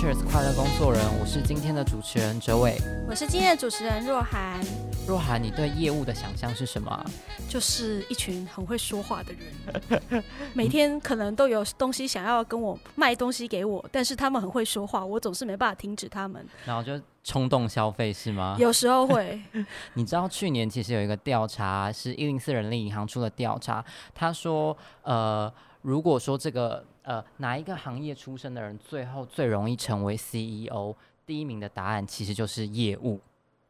[0.00, 2.78] 快乐工作人，我是今天的主持人哲伟，
[3.08, 4.60] 我是今天的主持人若涵。
[5.08, 7.04] 若涵，你对业务的想象是什么？
[7.48, 10.22] 就是一群很会说话的人，
[10.54, 18.56] 每天可能都有东西想要跟我卖东西给我，但是他们很会说话，我总是没办法停止他们，然后就冲动消费是吗？
[18.58, 19.38] 有时候会。
[19.94, 23.84] 你知道去年其实有一个调查，是一零四人力银行出的调查，
[24.14, 30.94] 他说，呃，如果说这个呃哪一个行业出身的人最后最容易成为 CEO，
[31.24, 33.18] 第一名的答案其实就是业务。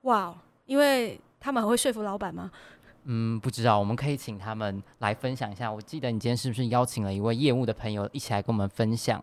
[0.03, 0.35] 哇，
[0.67, 1.19] 因为。
[1.41, 2.51] 他们很会说服老板吗？
[3.05, 5.73] 嗯，不知道，我们可以请他们来分享一下。
[5.73, 9.23] 我记得你今天是不是邀请了一位业务的朋友一起来跟我们分享？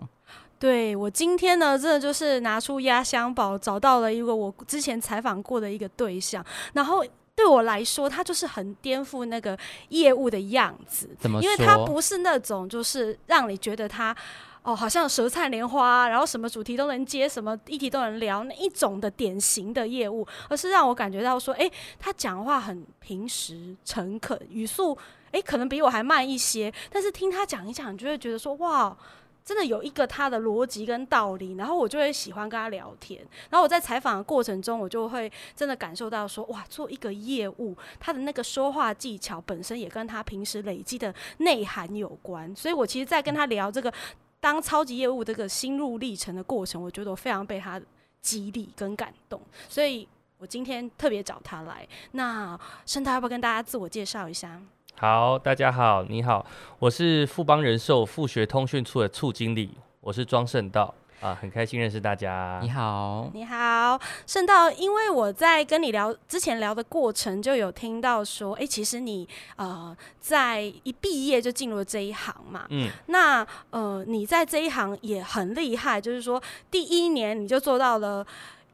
[0.57, 6.41] 对，我今天呢，真的就是拿出压箱宝，找到了一个我之前采访过的一个对象，
[6.71, 7.03] 然后
[7.35, 9.57] 对我来说，他就是很颠覆那个
[9.89, 11.09] 业务的样子。
[11.19, 11.41] 怎么？
[11.41, 14.15] 因为他不是那种就是让你觉得他。
[14.63, 21.69] 哦，好像舌灿莲花，然后什么主题都能接，什么议题都能聊，那一种的典型的业务，而是让我感觉到说，哎，
[21.99, 24.97] 他讲话很平实、诚恳，语速
[25.29, 28.97] 哎可能比我还慢一些，但是听他讲一讲，你就会觉得说，哇，
[29.45, 33.25] 真的有一个他的逻辑跟道理，然后我就会喜欢跟他聊天。
[33.49, 42.53] 然后我在采访的过程中，我就会真的感受到说，哇，做一个业务，他的那个说话技巧本身也跟他平时累积的内涵有关。
[42.55, 43.93] 所以我其实，在跟他聊这个。
[44.41, 47.81] 当超级业务这个心路历程的过程，我觉得我非常被他
[48.21, 50.07] 激励跟感动，所以
[50.37, 51.87] 我今天特别找他来。
[52.11, 54.61] 那盛道要不要跟大家自我介绍一下？
[54.97, 56.45] 好，大家好，你好，
[56.79, 60.93] 我是富邦人寿富学通讯处的处经理，我是庄胜道。
[61.19, 62.59] 啊，很开心认识大家。
[62.61, 64.71] 你好，你好，盛道。
[64.71, 72.65] 因为我在跟你聊之前聊的过程，就有听到说，哎、欸，其实你呃，在一毕业就进入了这一行嘛。
[72.69, 72.89] 嗯。
[73.07, 76.41] 那呃，你在这一行也很厉害，就是说
[76.71, 78.25] 第一年你就做到了。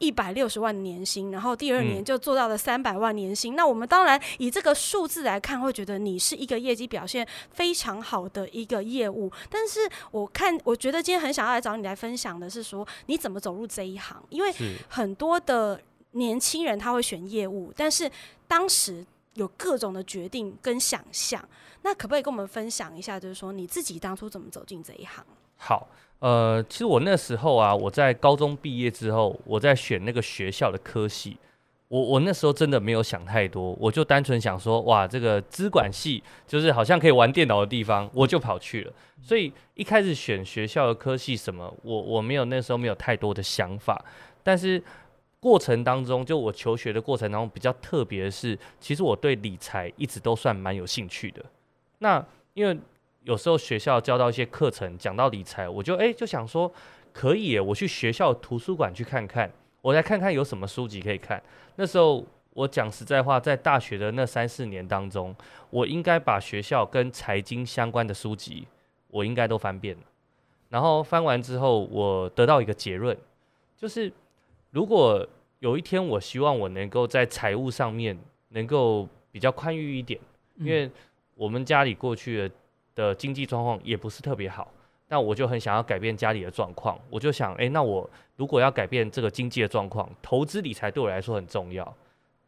[0.01, 3.53] 一百六十万年薪，然后第二年就做到了三百万年薪。
[3.53, 9.31] 嗯、那我们当然以这个数字来看，会觉得你是一个业绩表现非常好的一个业务。
[9.47, 9.79] 但是
[10.09, 14.21] 我看，我觉得今天很想要来找你来分享的是说，你怎么走入这一行？
[14.29, 14.51] 因为
[14.89, 15.79] 很多的
[16.13, 18.09] 年轻人他会选业务，但是
[18.47, 21.47] 当时有各种的决定跟想象。
[21.83, 25.23] 那可不可以跟我们分享一下，就是说你自己当初怎么走进这一行？
[25.57, 25.87] 好。
[26.21, 31.35] 呃，其实我那时候啊，我在高中毕业之后，我在选那个学校的科系，
[31.87, 38.93] 我我那时候真的没有想太多，我就单纯想说，哇，这个资管系就是好像可以玩电脑的地方，我就跑去了。
[39.19, 43.99] 所以一开始选学校的科系什么，我我没有那时候没有太多的想法。
[44.43, 44.81] 但是
[45.39, 51.43] 过程当中，就我求学的过程当中比较特别的是，其实我对理财一直都算蛮有兴趣的。
[51.97, 52.23] 那
[52.53, 52.77] 因为
[53.23, 56.71] 有时候学校教到一些课程，讲到理财，我就哎、就想说，
[57.13, 59.51] 可以，我去学校图书馆去看看，
[59.81, 61.41] 我来看看有什么书籍可以看。
[61.75, 65.35] 那时候我讲实在话，在大学的那三四年当中，
[65.69, 68.67] 我应该把学校跟财经相关的书籍，
[69.07, 70.01] 我应该都翻遍了。
[70.69, 73.15] 然后翻完之后，我得到一个结论，
[73.77, 74.11] 就是
[74.71, 75.27] 如果
[75.59, 78.17] 有一天我希望我能够在财务上面
[78.49, 80.19] 能够比较宽裕一点，
[80.57, 80.89] 因为
[81.35, 82.51] 我们家里过去的。
[82.95, 84.71] 的经济状况也不是特别好，
[85.07, 86.99] 那我就很想要改变家里的状况。
[87.09, 91.95] 我就想，诶，那我如果要改变这个经济的状况，投资理财对我来说很重要。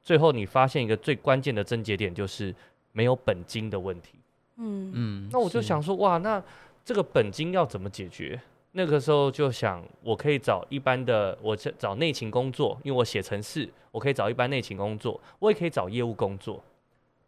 [0.02, 2.54] 最后你发现一个最关键的症结点，就是
[2.92, 4.16] 没有本金的问题。
[4.58, 6.44] 嗯嗯，那我就想说，哇，那
[6.84, 8.40] 这个本金要怎么解决？
[8.74, 16.62] 那个时候就想，我可以找一般的，我找内勤工作，因为我写程式，我可以找一般内勤工作，我也可以找业务工作。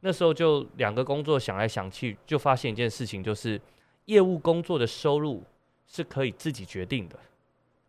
[0.05, 3.59] 那时候就两个工作想来想去，就发现一件事情，就是
[4.05, 5.41] 业务工作的收入
[5.87, 7.17] 是可以自己决定的，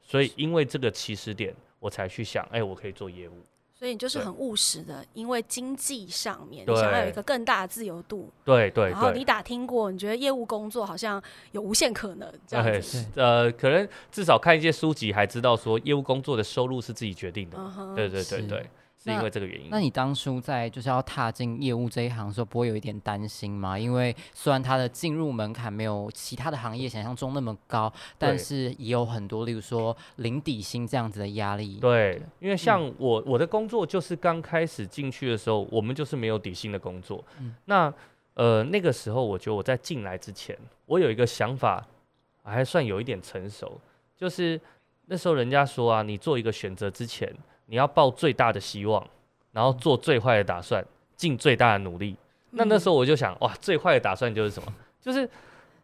[0.00, 3.34] 所以因为这个起始点，我才去想，哎，我可以做业务。
[3.74, 8.32] 所以你就是很务实的，因为经济上面你想要有一个更大的自由度。
[8.46, 8.88] 对对。
[8.88, 11.22] 然后你打听过，你觉得业务工作好像
[11.52, 13.04] 有无限可能这样子。
[13.14, 17.58] 呃，可能至少看一些书籍，还知道说业务工作的收入是自己决定的。
[17.58, 18.66] Uh-huh, 对对对对。
[19.06, 19.68] 是因为这个原因。
[19.70, 23.78] 那你当初在就是要踏进业务这一行的时候，不会有一点担心吗？
[23.78, 31.78] 因为虽然它的进入门槛没有其他的行业想象中那么高，但是也有很多，例如说零底薪这样子的压力。
[31.80, 37.24] 对，因为像我我的工作就是刚开始进去的时候，我们就是没有底薪的工作。
[37.38, 37.92] 嗯、那
[38.34, 41.86] 呃那个时候，我觉得我在进来之前，我有一个想法
[42.42, 43.80] 还算有一点成熟，
[44.16, 44.60] 就是
[45.06, 47.32] 那时候人家说啊，你做一个选择之前。
[47.66, 49.06] 你要抱最大的希望，
[49.52, 50.84] 然后做最坏的打算，
[51.14, 52.16] 尽最大的努力。
[52.50, 54.72] 那那时候我就想，哇，最坏的打算就是什么？
[55.00, 55.28] 就是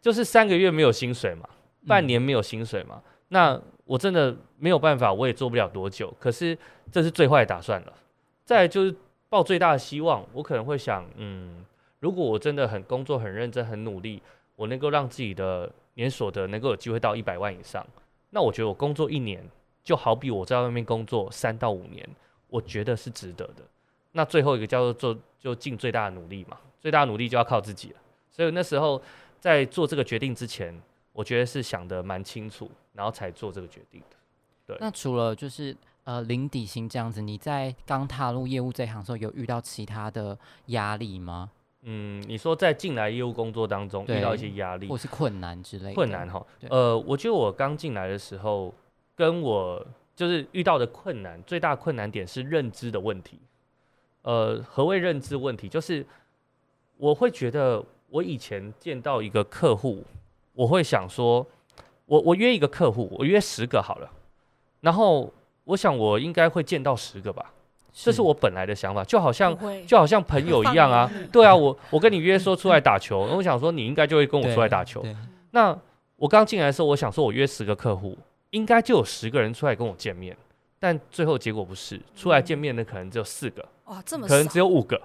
[0.01, 1.47] 就是三个月没有薪水嘛，
[1.87, 3.01] 半年没有薪水嘛。
[3.29, 6.13] 那我真的没有办法，我也做不了多久。
[6.19, 6.57] 可是
[6.91, 7.93] 这是最坏的打算了。
[8.45, 8.95] 再来就是
[9.29, 11.65] 抱最大的希望，我可能会想，嗯，
[11.99, 14.21] 如果我真的很工作很认真很努力，
[14.55, 17.85] 我能够让自己的年所得能够有机会到一百万以上，
[18.29, 19.43] 那我觉得我工作一年
[19.83, 22.07] 就好比我在外面工作三到五年，
[22.47, 23.63] 我觉得是值得的。
[24.13, 27.95] 那最后一个叫做做就尽最大的努力嘛，最大的努力就要靠自己了。
[28.29, 29.01] 所以那时候
[29.39, 30.79] 在做这个决定之前，
[31.11, 34.15] 我觉得是想的蛮清楚，然后才做这个决定的。
[34.65, 34.77] 对。
[34.79, 40.37] 那除了就是呃零底薪这样子，你在刚踏入业务这行的时候，有遇到其他的
[40.67, 41.49] 压力吗？
[41.81, 45.93] 嗯，你说在进来业务工作当中遇到一些压力，或是困难之类的？
[45.93, 46.45] 困难哈。
[46.69, 48.73] 呃，我觉得我刚进来的时候，
[49.23, 49.81] 跟我
[50.13, 53.39] 就是遇到的困难，最大困难点是认知的问题。
[54.23, 55.69] 呃，何谓认知问题？
[55.69, 56.05] 就是
[56.97, 60.03] 我会觉得，我以前见到一个客户，
[60.51, 61.47] 我会想说，
[62.05, 64.11] 我我约一个客户，我约十个好了，
[64.81, 65.31] 然后
[65.63, 67.53] 我想我应该会见到十个吧，
[67.93, 75.01] 这是我本来的想法，就好像就好像朋友一样啊，对啊，我我跟你约说出来打球，我想说你应该就会跟我出来打球。
[75.51, 75.79] 那
[76.17, 78.17] 我刚进来的时候，我想说我约十个客户，
[78.53, 80.37] 应该就有十个人出来跟我见面，
[80.79, 83.67] 但最后结果不是，出来见面的可能只有四个。
[83.85, 85.01] 哇，这么可能只有五个，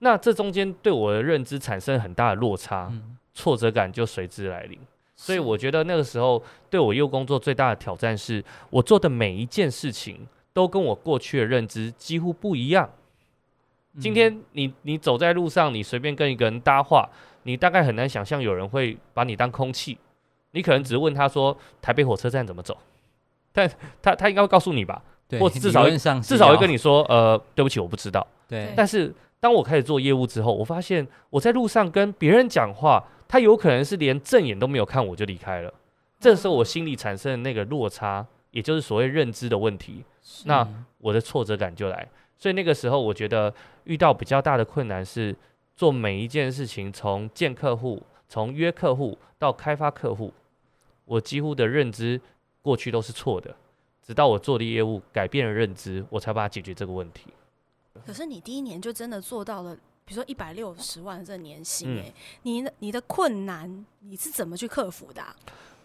[0.00, 4.78] 那这中间对我的认知产生很大的落差，嗯、挫折感就随之来临。
[5.14, 12.90] 所以我觉得那个时候对我业务工作最大的挑战是，我做的每一件事情都跟我过去的认知几乎不一样。
[13.94, 17.08] 嗯、今天你你走在路上，你随便跟一个人搭话，
[17.44, 19.96] 你大概很难想象有人会把你当空气。
[20.52, 22.76] 你可能只是问他说台北火车站怎么走，
[23.52, 25.02] 但他他应该会告诉你吧。
[25.28, 25.86] 对或至少
[26.22, 28.26] 至少会跟你说，呃，对不起，我不知道。
[28.48, 28.72] 对。
[28.74, 35.70] 但是当我开始做业务之后，我发现我在路上跟别人讲话，他有可能是连正眼都没有看我就离开了。
[36.18, 40.02] 这时候我心里产生的那个落差，也就是所谓认知的问题，
[40.46, 40.66] 那
[40.96, 42.08] 我的挫折感就来。
[42.38, 43.52] 所以那个时候，我觉得
[43.84, 45.36] 遇到比较大的困难是
[45.76, 50.32] 做每一件事情，从见客户、从约客户到开发客户，
[51.04, 52.20] 我几乎的认知
[52.60, 53.54] 过去都是错的。
[54.02, 57.26] 直到我做的业务改变了认知，我才把它解决这个问题。
[58.06, 65.36] 可是你第一年就真的做到了，比如说一百六十万这年薪，哎、嗯，你你的困难你是怎么去克服的、啊？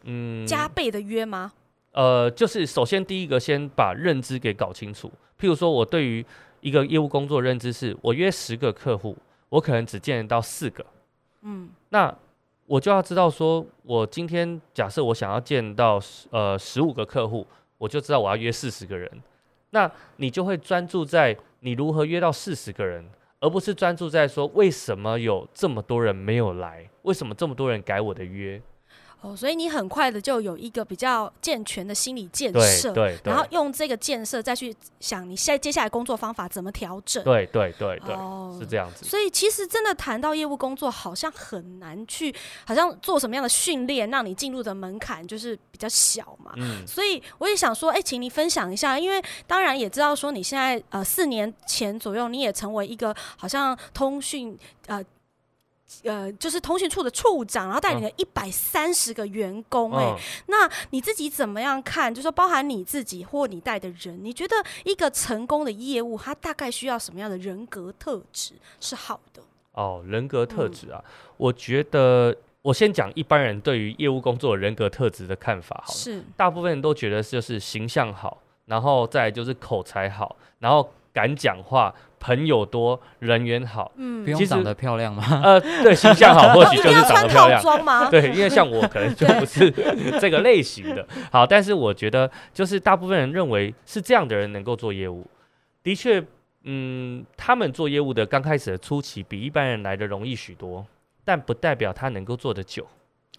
[0.03, 1.51] 嗯，加倍的约吗？
[1.91, 5.11] 呃，就是首先第一个先把认知给搞清楚。
[5.39, 6.25] 譬如说，我对于
[6.61, 9.17] 一个业务工作认知是，我约十个客户，
[9.49, 10.85] 我可能只见得到四个。
[11.41, 12.17] 嗯，那
[12.65, 15.99] 我就要知道说，我今天假设我想要见到
[16.31, 17.45] 呃十五个客户。
[17.79, 19.11] 我就知道我要约四十个人，
[19.71, 23.03] 那你就会专注在你如何约到四十个人，
[23.41, 28.61] 而不是专注在说为什么有这么多人没有来，为什么这么多人改我的约。
[29.23, 39.05] 哦，所以你很快的就有一个比较健全的心理建设，对，然后用这个建设再去想你现在接下来工作方法怎么调整，对对对对，哦，是这样子。
[39.05, 42.35] 所以其实真的谈到业务工作，好像很难去，
[42.65, 46.51] 好像做什么样的训练让你进入的门槛就是比较小嘛。
[46.57, 55.01] 嗯，所以我也想说，哎，请你分享一下，因为当然也知道说你现在呃四年前左右你也成为一个好像通讯呃。
[56.03, 60.15] 呃，就是通讯处的处长，然后带领了一百三十个员工，哎，
[60.47, 62.13] 那你自己怎么样看？
[62.13, 69.41] 就是说，包含你自己或你带的人，你觉得一个成功的业务，它大概需要什么样的人格特质是好的？
[69.73, 75.97] 哦，人格特质啊，嗯、我觉得我先讲一般人对于业务工作人格特质的看法好了。
[75.97, 81.93] 是，大部分人都觉得就是形象好，然后再就是口才好，然后敢讲话。
[82.25, 85.41] 朋友多，人缘好，嗯，不用长得漂亮吗？
[85.43, 87.83] 呃，对，形象好， 或许就是长得漂亮。
[87.83, 89.69] 吗对，因为像我可能就不是
[90.21, 91.05] 这个类型的。
[91.29, 95.27] 好，但是我觉得，就是大部分人认为是这样的人能够做业务。
[95.83, 96.23] 的确，
[96.63, 100.85] 嗯，他们做业务的刚开始的初期比一般人来的容易许多，
[101.25, 102.87] 但不代表他能够做得久。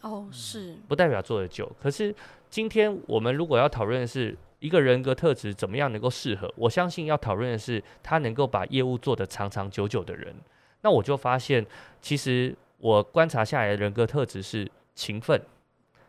[0.03, 1.73] 哦，是，不代表做得久。
[1.83, 2.15] 可是
[2.51, 4.37] 今天我们如果要讨论的是。
[4.65, 6.51] 一个人格特质怎么样能够适合？
[6.57, 10.35] 我相信要讨论的是他能够把业务做得长长久久的人。
[10.81, 11.67] 那我就发现，
[12.01, 15.39] 其实我观察下来的人格特质是勤奋。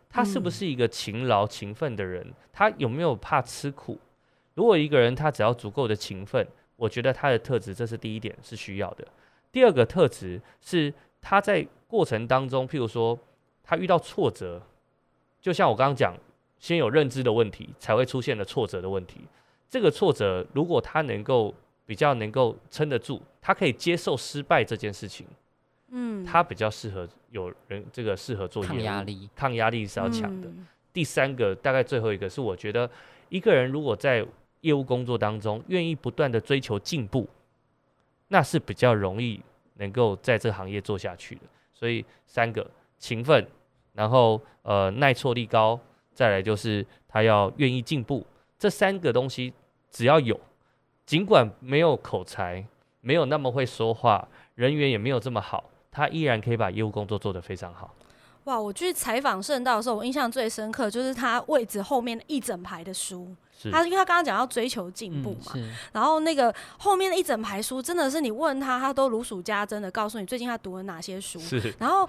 [0.09, 2.25] 他是不是一个勤劳勤奋的人？
[2.53, 4.00] 他有没有怕吃苦？
[4.53, 6.47] 如果一个人他只要足够的勤奋，
[6.77, 9.05] 我觉得他的特质这是第一点是需要的。
[9.51, 13.19] 第二个特质是他在过程当中，譬如说
[13.65, 14.62] 他遇到挫折，
[15.41, 16.15] 就像我刚刚讲。
[16.65, 19.22] 先有认知的问题，才会出现了挫折的问题。
[19.69, 21.53] 这个挫折，如果他能够
[21.86, 25.27] 比较能够撑得住，他可以接受失败这件事情，
[25.89, 30.48] 嗯，他比较适合有人这个适合做业务，抗压力，抗压力是要强的。
[30.48, 32.89] 嗯、第三个，大概最后一个是，我觉得
[33.29, 34.25] 一个人如果在
[34.62, 37.29] 业务工作当中愿意不断的追求进步，
[38.29, 39.39] 那是比较容易
[39.75, 41.41] 能够在这个行业做下去的。
[41.75, 42.67] 所以三个
[42.98, 43.48] 勤奋，
[43.93, 45.79] 然后呃耐挫力高，
[46.15, 48.25] 再来就是他要愿意进步。
[48.57, 49.53] 这三个东西
[49.91, 50.39] 只要有，
[51.05, 52.65] 尽管没有口才，
[53.01, 57.93] 没有那么会说话，人缘也没有这么好，他依然可以把业务工作做得非常好。
[58.45, 58.60] 哇！
[58.60, 63.36] 我去采访圣道的时候，我印象最深刻就是他位置后面一整排的书。
[63.57, 71.39] 是他因为他刚刚讲要追求进步嘛，嗯、然后那个后面的一整排书，真的是你问他，他都如数家珍的告诉你最近他读了哪些书。
[71.39, 72.07] 是然后，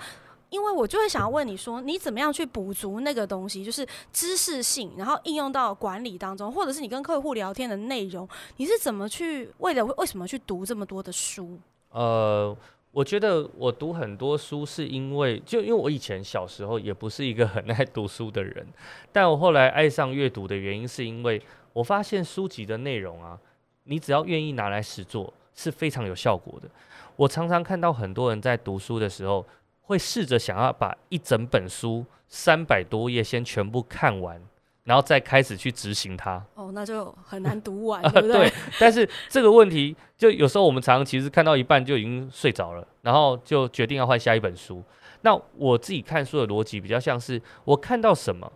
[0.56, 11.58] 因为我就会想要问你说，你怎么样去补足那个东西，就是知识性，然后应用到管理当中，或者是你跟客户聊天的内容，你是怎么去为了为什么去读这么多的书？
[11.90, 12.56] 呃。
[12.92, 18.66] 我觉得我读很多书是因为，就因为我以前小时候也不是一个很爱读书的人，
[19.12, 21.42] 但我后来爱上阅读的原因是因为
[21.74, 23.38] 我发现书籍的内容啊，
[23.84, 26.70] 你只要愿意拿来实做是非常有效果的。
[27.16, 29.44] 我常常看到很多人在读书的时候，
[29.86, 34.40] 会试着想要把一整本书三百多页先全部看完。
[34.84, 38.48] 然后再开始去执行它，哦，那就很难读完， 对不对？
[38.48, 44.80] 对，但是这个问题，就有时候我们常常其实看到一半就已经睡着了，然后就决定要换下一本书。
[45.22, 48.52] 那我自己看书的逻辑比较像是，我看到什么，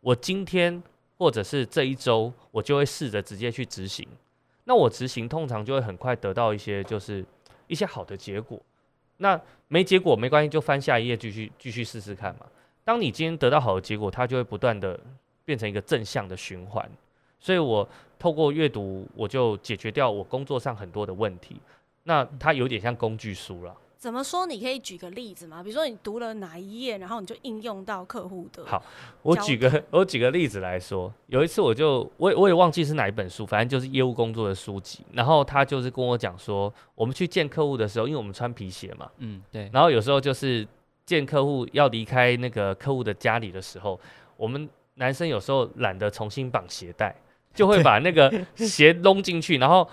[0.00, 0.82] 我今天
[1.18, 4.08] 或者是这一周，我就会试着直接去执行。
[4.64, 7.22] 那我执行通常就会很快得到一些就是
[7.66, 8.58] 一些好的结果。
[9.18, 12.46] 那没结果没关系，就翻下一页继续继续试试看嘛。
[12.84, 14.98] 当你今天得到好的结果，它就会不断的。
[15.46, 16.90] 变成一个正向的循环，
[17.38, 21.54] 所以我透过阅读，我就解决掉我工作上很多的问题。
[22.02, 23.72] 那它有点像工具书了。
[24.06, 24.46] 怎么说？
[24.46, 25.60] 你可以举个例子吗？
[25.64, 28.64] 比如说你读了哪一页，然后你就应用到客户的。
[28.64, 28.80] 好，
[29.22, 31.12] 我举个我举个例子来说。
[31.26, 35.04] 有一次我就我也我也忘记是哪一本书，反正就是业务工作的书籍。
[35.12, 39.68] 然后他就是跟我讲说，我们去见客户的时候，因为我们穿皮鞋嘛，嗯，对。
[39.72, 40.64] 然后有时候就是
[41.04, 43.98] 见客户要离开那个客户的家里的时候，
[44.36, 44.68] 我们。
[44.98, 47.14] 男生有时候懒得重新绑鞋带，
[47.52, 49.86] 就会把那个 鞋弄进去，然后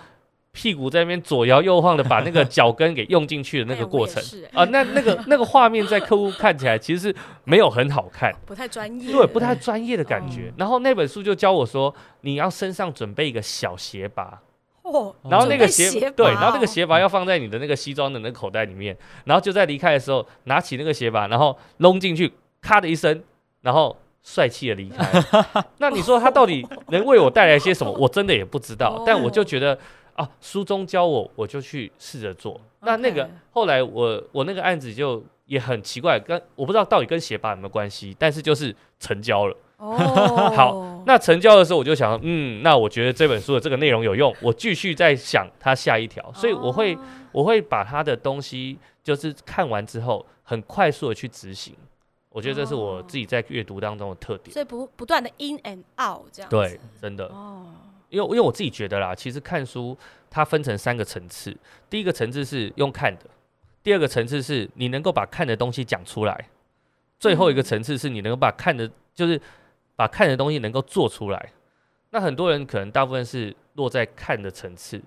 [0.54, 10.52] 屁股在那边左摇右晃的把那个脚跟给用进去的那个过程啊，那那个 那个画面在客户看起来其实是没有很好看，不太专业， 对，不太专业的感觉。
[10.56, 14.40] 然后那本书就教我说，你要身上准备一个小鞋拔
[14.82, 22.32] 哦，然后那个鞋对，然后那个鞋拔要放在你的那个西装的那个口袋里面，然后就在离开的时候拿起那个鞋拔，然后扔进去，
[22.62, 23.20] 咔的一声，
[23.62, 23.96] 然后。
[24.26, 25.06] 帅气的离开，
[25.76, 27.92] 那你说他到底能为我带来些什么？
[27.92, 29.02] 我真的也不知道。
[29.04, 29.78] 但我就觉得
[30.14, 32.60] 啊，书中教我，我就去试着做。
[32.80, 39.56] 那那个后来我我那个案子就也很奇怪，跟我不知道到底跟鞋拔有没有关系，但是就是成交了。
[39.76, 39.96] 哦，
[40.54, 46.96] 好，那成交的时候我就想，嗯，那我觉得这本书的这个内容有用，我继续在想它下一条，所以我会
[47.32, 51.74] 我会把他的东西就是看完之后，很快速的去执行。
[52.30, 56.48] 我觉得这是我自己在阅读当中的特点，所以不不断的 in and out 这样。
[56.50, 57.26] 对，真的。
[57.26, 57.66] 哦，
[58.14, 59.96] 因为因为我自己觉得啦，其实看书
[60.30, 61.56] 它分成三个层次，
[61.90, 63.24] 第一个层次是用看的，
[63.82, 66.48] 第二个层次是你能够把看的东西讲出来，
[67.18, 69.40] 最后一个层次是你能够把看的，就是
[69.96, 71.52] 把看的东西能够做出来。
[72.10, 75.02] 那很多人可能大部分是落在看的层次，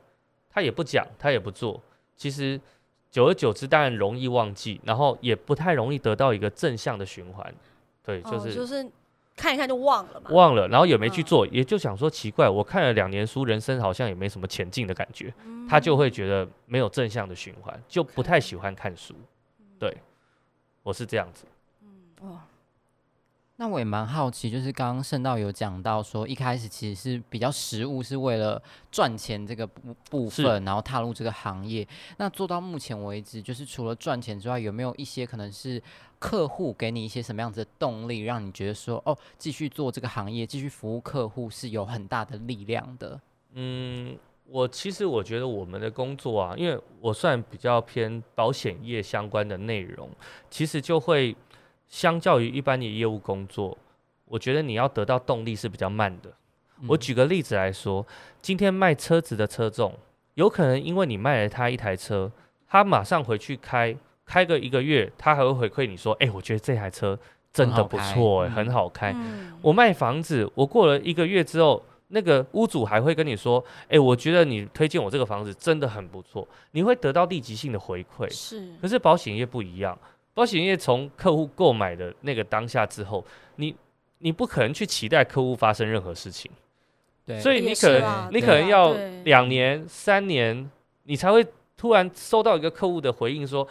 [0.50, 1.82] 他也不讲，他也不做，
[2.16, 2.60] 其实。
[3.10, 7.56] 久而久之，当然容易忘记，然后也不太容易得到一个正向的循环。
[8.04, 8.86] 对，就是、哦、就是
[9.38, 19.14] 看一看就忘了嘛，忘了，然后也没去做，嗯、也就想说奇怪，我看了两年书，人生好像也没什么前进的感觉，嗯、他就会觉得没有正向的循环，就不太喜欢看书。
[19.60, 19.96] 嗯、对，
[20.82, 21.46] 我是这样子。
[21.84, 22.47] 嗯，哇。
[23.60, 28.62] 那我也蛮好奇，就是刚刚圣道有讲到说，一开始其实是比较实务，是为了
[28.92, 31.86] 赚钱这个部部分，然后踏入这个行业。
[32.18, 35.82] 那做到目前为止，就是除了赚钱之外，有没有一些可能是
[36.20, 43.20] 客户给你一些什么样子的动力，让你觉得说，哦，继续做这个行业，继续服务客户是有很大的力量的？
[43.54, 50.12] 嗯，我其实我觉得我们的工作啊，因为我算比较偏保险业相关的内容，
[50.48, 51.36] 其实就会。
[51.88, 53.78] 相较于一般的业务工作，
[54.26, 56.30] 我觉得你要得到动力是比较慢的。
[56.80, 58.06] 嗯、我举个例子来说，
[58.42, 59.94] 今天卖车子的车重，
[60.36, 62.32] 有可能因为你卖了他一台车，
[62.68, 67.18] 他马上回去开，开个一个月，他还会回馈你说：“哎、欸，我觉得这台车
[67.52, 69.14] 真的不错、欸，很好开。
[69.16, 78.30] 嗯”我卖房子，我过了一个月之后，那个屋主还会跟你说：“哎、欸，我觉得你推荐我这个房子真的很不错。”你会得到立即性的回馈。
[78.32, 79.98] 是，可是保险业不一样。
[80.38, 83.26] 保险业从客户购买的那个当下之后，
[83.56, 83.76] 你
[84.20, 86.52] 你不可能去期待客户发生任何事情，
[87.26, 90.70] 对，所以你可能、你可能要两年、三年，
[91.06, 91.44] 你才会
[91.76, 93.68] 突然收到一个客户的回应说，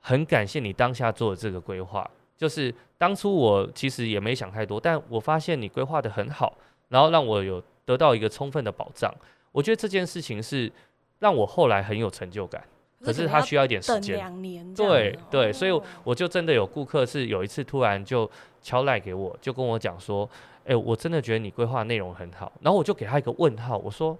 [0.00, 6.56] 很感谢你当下做的这个规划，就是当初我其实也没想太多，但我发现你规划的很好，
[6.88, 9.14] 然后让我有得到一个充分的保障。
[9.52, 10.72] 我觉得这件事情是
[11.18, 12.64] 让我后来很有成就感，
[13.02, 14.16] 可是他需要一点时间。
[14.16, 18.30] 两年，对对，所以哦我就真的有顾客是有一次突然就
[18.60, 20.28] 敲赖给我，就跟我讲说，
[20.64, 24.16] 哎、我真的觉得你规划内容很好，然后我就给他一个问号，我说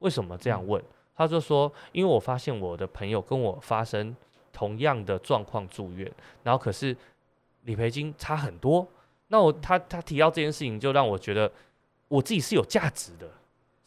[0.00, 0.82] 为什么这样问？
[1.16, 4.14] 他就说，因为我发现我的朋友跟我发生
[4.52, 6.10] 同样的状况住院，
[6.42, 6.96] 然后可是
[7.62, 8.84] 理赔金差很多，
[9.28, 11.48] 那我他他提到这件事情，就让我觉得
[12.08, 13.28] 我自己是有价值的，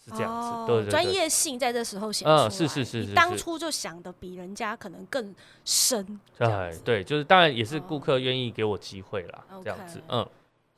[0.08, 2.48] 是这样子，哦对对对，专业性在这时候显出来。
[2.48, 5.36] 嗯是是是是你当初就想的比人家可能更
[5.66, 6.20] 深。
[6.40, 10.26] 哎对，就是当然也是顾哦客愿意给我机会啦，这样子嗯。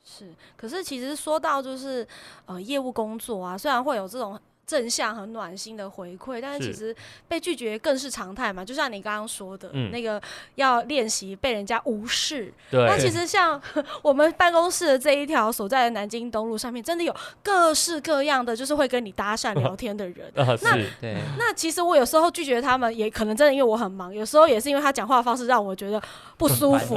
[0.02, 2.06] 是，可是其实说到就是
[2.46, 4.38] 呃业务工作啊，虽然会有这种
[4.70, 6.94] 正向很暖心的回馈，但是其实
[7.26, 8.64] 被拒绝更是常态嘛。
[8.64, 10.22] 就像你刚刚说的，嗯那个
[10.54, 12.54] 要练习被人家无视。
[12.70, 13.60] 对，那其实像
[14.00, 17.12] 我们办公室的这一条所在的南京东路上面，真的有
[17.42, 20.28] 各式各样的就是会跟你搭讪聊天的人。
[20.38, 26.00] 啊那对，那其实我有时候拒绝他们，也可能真的因为我很忙，有时候也是因为他讲话的方式让我觉得
[26.36, 26.96] 不舒服。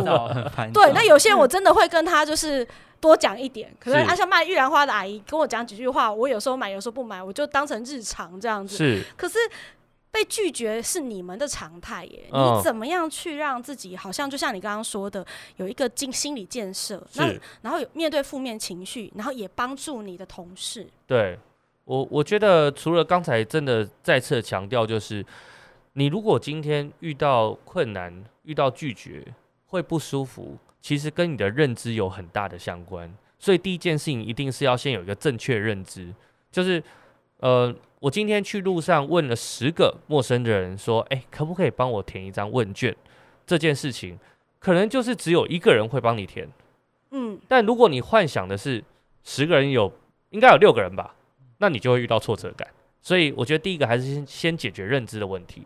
[0.71, 2.67] 对，那有些人我真的会跟他就是
[3.03, 8.77] 多讲一点，可能是啊像卖玉兰花的阿姨跟我讲几句话，我有时候买，有时候不买，我就当成日常这样子。
[8.77, 9.37] 是可是
[10.09, 15.25] 被拒绝是你们的常态耶，嗯你怎么样去让自己好像就像你刚刚说的，
[15.57, 20.87] 有一个经心理建设，那是，然后有面对负面情绪，然后也帮助你的同事。
[21.05, 21.37] 对
[21.83, 25.25] 我我觉得除了刚才真的再次强调，就是
[25.93, 29.25] 你如果今天遇到困难、遇到拒绝，
[29.65, 33.11] 会不舒服，其实跟你的认知有很大的相关。
[33.39, 36.13] 所以第一件事情一定是要先有一个正确认知，
[36.51, 36.83] 就是
[37.37, 42.95] 呃，我今天去路上问了十个陌生的人说，哎，可不可以帮我填一张问卷？
[43.45, 44.19] 这件事情
[44.59, 46.47] 可能就是只有一个人会帮你填。
[47.11, 48.83] 嗯，但如果你幻想的是
[49.23, 49.91] 十个人有，
[50.29, 51.15] 应该有六个人吧，
[51.57, 52.67] 那你就会遇到挫折感。
[53.01, 55.63] 所以我觉得第一个还是先先解决认知的问题。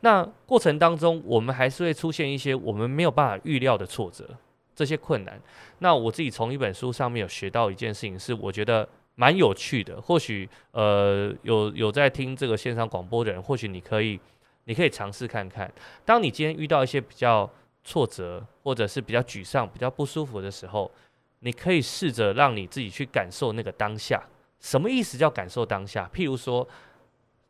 [0.00, 4.36] 那过程当中，我们还是会出现一些我们没有办法预料的挫折，
[4.78, 5.40] 这些困难。
[5.80, 10.00] 那我自己从一本书上面有学到一件事情，是我觉得蛮有趣的。
[10.00, 14.20] 或许呃有有在听这个线上广播的人，或许你可以
[14.66, 15.68] 你可以尝试看看。
[16.04, 17.50] 当你今天遇到一些比较
[17.82, 20.88] 挫折，或者是比较沮丧、比较不舒服的时候，
[21.40, 24.22] 你可以试着让你自己去感受那个当下。
[24.60, 26.08] 什么意思叫感受当下？
[26.14, 26.66] 譬如说，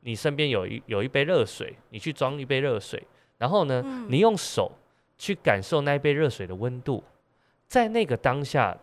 [0.00, 3.02] 你身边有一有一杯热水，你去装一杯热水，
[3.36, 4.72] 然后呢，嗯你用手
[5.16, 7.02] 去感受那一杯热水的温度，
[7.68, 8.76] 在那个当下，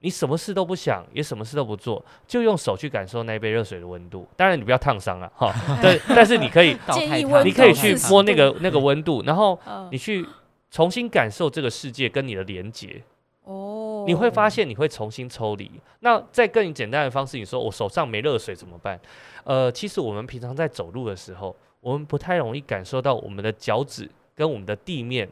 [0.00, 4.26] 你什么事都不想，也什么事都不做，就用手去感受那一杯热水的温度。
[4.36, 6.78] 当然，你不要烫伤了哈， 但但是你可以，
[7.44, 10.24] 你可以去摸那个那个温度， 然后呃你去
[10.70, 13.02] 重新感受这个世界跟你的连接。
[13.42, 15.70] 哦，你会发现你会重新抽离。
[16.00, 19.00] 那再更简单的方式，你说我手上没热水怎么办？
[19.42, 25.26] 呃，其实我们平常在走路的时候，我们不太容易感受到我们的脚趾跟我们的地面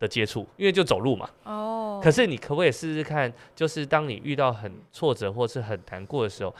[0.00, 1.30] 的接触，因为就走路嘛。
[1.44, 6.52] 哦，可是你可不可以试试看，就是当你遇到很挫折或是很难过的时候，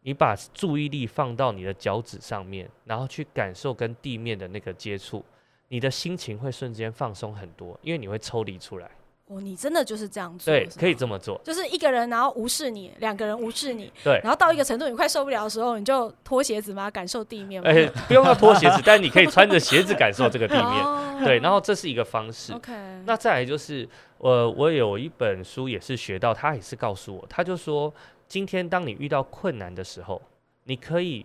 [0.00, 5.24] 你把注意力放到你的脚趾上面，然后去感受跟地面的那个接触，
[5.68, 8.90] 你的心情会瞬间放松很多，因为你会抽离出来。
[9.28, 11.40] 哦，你真的就是这样做，对，可以这么做。
[11.42, 17.68] 就是一个人，然后无视你，两个人无视你， 对然后到一个程度，你快受不了的时候，你就脱鞋子嘛，感受地面嘛。
[17.68, 20.64] 哎、不用要脱鞋子，但你可以 穿着鞋子感受这个地面。
[20.64, 22.52] 哦对，然后这是一个方式。
[22.52, 22.72] OK，
[23.06, 27.92] 那再来就是，呃，我有一本书也是学到，他也是告诉我，他就说，
[28.28, 30.20] 今天当你遇到困难的时候，
[30.64, 31.24] 你可以，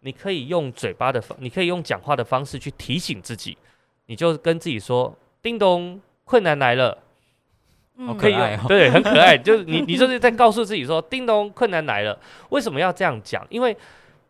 [0.00, 3.58] 你可以用嘴巴的方，你可以用讲话的方式去提醒自己，
[4.06, 6.96] 你就跟自己说，叮咚，困难来了。
[7.96, 9.36] 嗯好可以用可爱哦对，很可爱。
[9.38, 12.18] 就是你，你就是在告诉自己说：“叮咚，困难来了。”
[12.50, 13.46] 为什么要这样讲？
[13.48, 13.76] 因为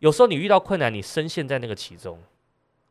[0.00, 2.18] 有时候你遇到困难，你深陷在那个其中，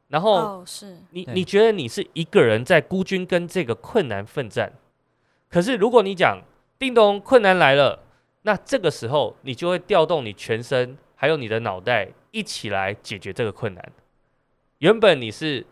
[0.08, 4.74] 然后哦是，你你觉得你是一个人在孤军跟这个困难奋战。
[5.50, 6.42] 可是如果你讲
[6.80, 8.00] “叮咚，困难来了”，
[8.42, 13.92] 那这个时候你就会调动你全身还有你的脑袋一起来解决这个困难。
[14.80, 15.64] 原本你是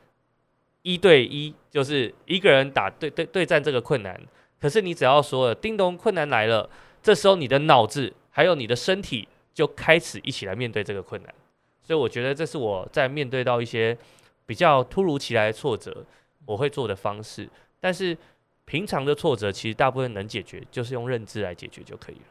[0.83, 4.17] 一对一，就是一个人打对对对战这个困难。
[4.61, 6.69] 可是你只要说了“叮咚，困难来了”，
[7.01, 11.33] 这时候你的脑子还有你的身体就开始一起来面对这个困难。
[11.83, 13.97] 所以我觉得这是我在面对到一些
[14.45, 16.05] 比较突如其来的挫折，
[16.45, 17.49] 我会做的方式。
[17.79, 18.15] 但是
[18.65, 22.21] 平常的挫折其实大部分能解决，就是用认知来解决就可以了。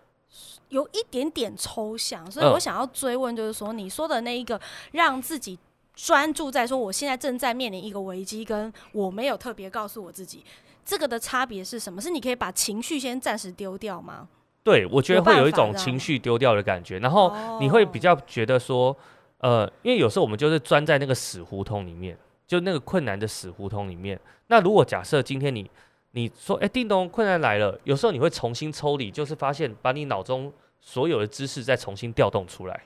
[0.69, 4.59] 有一点点抽象，所以我想要追问，就是说你说的那一个
[4.93, 5.59] 让自己
[5.97, 10.45] 专注在说我现在正在面临一个危机，跟我没有特别告诉我自己
[10.85, 12.01] 这个的差别是什么？
[12.01, 14.29] 是你可以把情绪先暂时丢掉吗？
[14.62, 18.97] 对，我觉得会有一种情绪丢掉的感觉，然后你会比较觉得说，
[19.38, 22.19] 呃，因为有时候我们就是钻在那个死胡同里面。
[22.51, 25.71] 就那个困难的死胡同里面，那如果假设今天你
[26.11, 32.83] 你说，哎，叮咚，困难来了，有时候你会重新抽离，就是发现把你脑中所有的知识再重新调动出来。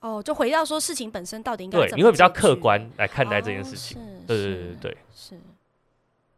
[0.00, 4.00] 哦，就回到说事情本身到底应该怎么对，你会比较客观来看待这件事情。
[4.00, 5.38] 哦、对对对对对，是。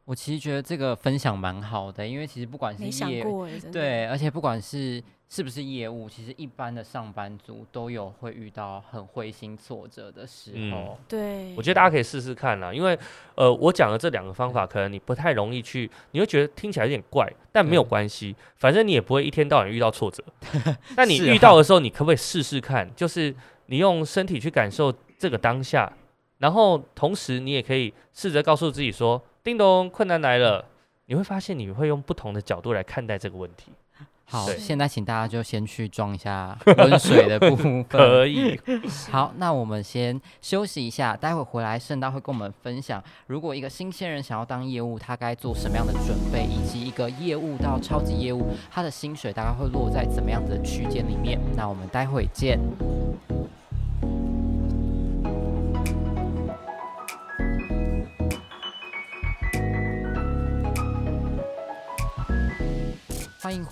[0.05, 3.25] 我其实觉得这个分享蛮好的，因为其实不管是业，
[3.73, 5.03] 对，而且不管是。
[5.27, 6.09] 是不是业务？
[6.09, 10.77] 其实一般的上班族都有会遇到很灰心挫折的时候。
[10.77, 12.97] 嗯、对，我觉得大家可以试试看啦，因为
[13.35, 20.23] 呃，我讲的这两个方法，可能你不太容易去，你会觉得听起来有点怪，但没有关系，反正你也不会一天到晚遇到挫折。
[20.95, 22.89] 那你遇到的时候，你可不可以试试看？
[22.95, 23.35] 就是
[23.67, 25.91] 你用身体去感受这个当下，
[26.39, 30.65] 然后同时你也可以试着告诉自己说：“叮咚，困难来了。”
[31.07, 33.71] 你会发现你会用不同的角度来看待这个问题。
[34.25, 37.85] 好，现在请大家就先去装一下温水的部分。
[37.85, 38.59] 可以。
[39.13, 51.39] 好，那我们先休息一下，待会回来圣大会跟我们分享，如果一个新鲜人想要当业务，他该做什么样的准备，以及一个业务到超级业务，他的薪水大概会落在怎么样的区间里面。
[51.55, 52.59] 那我们待会见。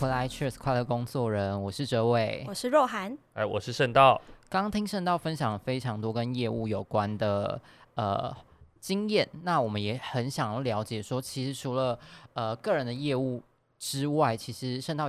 [0.03, 4.21] 回来，Cheers 快乐工作人，我是哲伟，我是若涵，哎，我是圣道。
[4.49, 7.63] 刚刚听圣道分享了非常多跟业务有关的
[7.95, 8.37] 呃
[8.81, 11.97] 经验，那我们也很想要了解说，其实除了
[12.33, 13.41] 呃个人的业务
[13.79, 15.09] 之外，其实圣道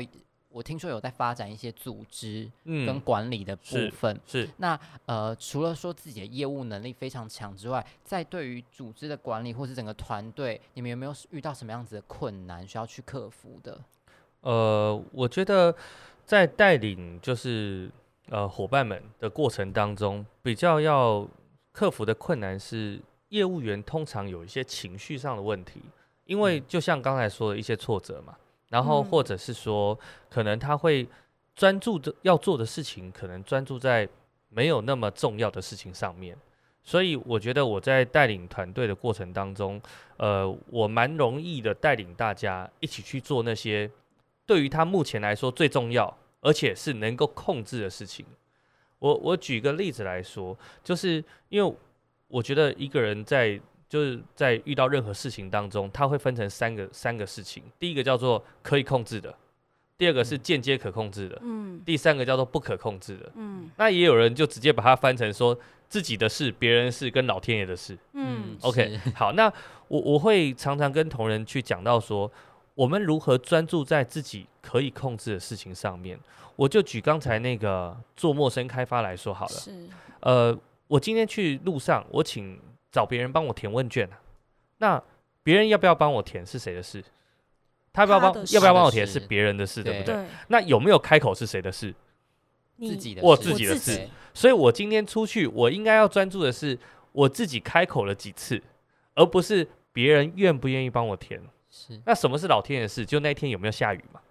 [0.50, 4.16] 我听说有在发展一些组织跟管理的部分。
[4.16, 13.82] 嗯、是，是那呃除了说自己的业务能力非常强之外，在对于组织的管理或是整个团队，你们有没有遇到什么样子的困难需要去克服的？
[14.44, 15.74] 呃，我觉得
[16.26, 17.90] 在带领就是
[18.30, 21.26] 呃伙伴们的过程当中，比较要
[21.72, 25.82] 克服的困难是业务员通常有一些情绪上的问题，
[26.26, 28.36] 因为就像刚才说的一些挫折嘛，
[28.68, 29.98] 然后或者是说
[30.30, 31.08] 可能他会
[31.56, 34.08] 专注的要做的事情，可能专注在
[34.50, 36.38] 没有那么重要的事情上面，
[36.84, 39.82] 所以我觉得我在带领团队的过程当中，
[40.18, 43.90] 呃，我蛮容易的带领大家一起去做那些。
[44.46, 48.26] 对于他目前来说最重要，而且是能够控制的事情。
[49.00, 51.76] 我我举个例子来说，就是因为
[52.28, 57.64] 我觉得一个人在就是在遇到任何事情当中，他会分成三个三个事情。
[57.78, 59.36] 第一个叫做可以控制的，
[59.98, 63.70] 第二个是间接可控制的，嗯，第三个叫做不可控制的，嗯。
[63.78, 68.58] 那也有人就直接把它翻成说自己的事、别人的事跟老天爷的事，嗯。
[68.62, 69.52] OK，好，那
[69.90, 72.32] 我我会常常跟同仁去讲到说。
[72.76, 76.20] 我们如何专注在自己可以控制的事情上面？
[76.56, 79.52] 我就举刚才那个做陌生开发来说好了。
[79.52, 79.90] 是。
[80.20, 80.58] 呃，
[80.88, 82.60] 我今天去路上，我请
[82.92, 84.08] 找别人帮我填问卷，
[84.78, 85.02] 那
[85.44, 87.04] 别人要不要帮我填是谁的事？
[87.92, 88.34] 他要不要帮？
[88.52, 90.26] 要不要帮我填是别人的事，对不对？
[90.48, 91.94] 那有没有开口是谁的事？
[92.80, 94.08] 自己的，我自己的事。
[94.34, 96.78] 所以我今天出去，我应该要专注的是
[97.12, 98.62] 我自己开口了几次，
[99.14, 101.40] 而不是别人愿不愿意帮我填。
[101.76, 103.04] 是，那什么是老天爷的事？
[103.04, 104.22] 就那一天有没有下雨嘛？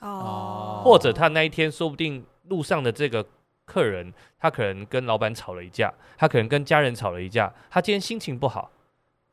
[0.00, 3.24] 哦，或者他那一天说不定路上的这个
[3.66, 8.70] 客人，他可能跟老板吵了一架，他可能跟家人吵了一架，他今天心情不好，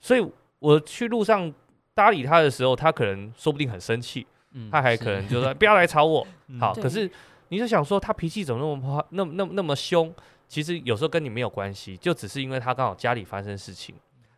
[0.02, 1.52] 所以我去路上
[1.94, 6.28] 搭理他的时候，他可能说不定很生气，嗯，他还可能就说不要来吵我。
[6.60, 7.10] 好，可是
[7.48, 10.14] 你就想说他脾气怎么那么那么那么那么凶？
[10.50, 13.96] 其实有时候跟你没有关系，就只是因为他刚好家里发生事情。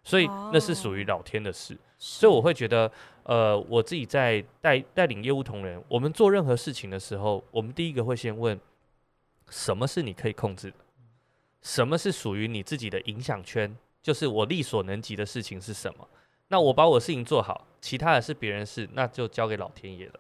[0.08, 2.92] 所以那是属于老天的事，所以我会觉得，
[3.26, 8.60] 呃，我自己在带带领业务同仁，我们做任何事情的时候，我们第一个会先问，
[9.50, 10.78] 什么是你可以控制的？
[11.62, 13.76] 什么是属于你自己的影响圈？
[14.04, 16.08] 就是我力所能及的事情是什么？
[16.50, 20.20] 那我把我事情做好，其他的是别人事，那就交给老天爷了。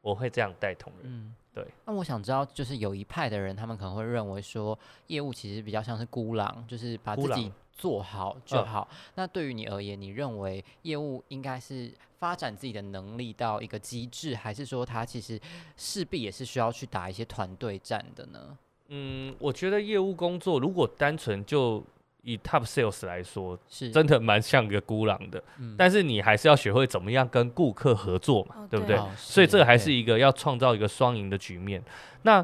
[0.00, 1.34] 我会这样带同仁。
[1.54, 1.64] 对。
[1.86, 7.52] 那我想知道，就是有一派的人，他们可能会认为说，业务其实比较像是孤狼，就是把自己。
[7.76, 8.86] 做好就好。
[8.88, 15.38] 嗯、那对于你而言，你认为业务应该是发展自己的能力到一个极致，还是说他其实
[15.76, 18.56] 势必也是需要去打一些团队战的呢？
[18.90, 21.82] 嗯，我觉得业务工作如果单纯就
[22.24, 25.42] 以 Top Sales 来说，是真的蛮像个孤狼的。
[25.58, 28.96] 嗯但是你还是要学会怎么样跟顾客合作嘛，哦对不对？
[28.96, 31.82] 哦所以这个还是一个要创造一个双赢的局面。
[32.22, 32.42] 那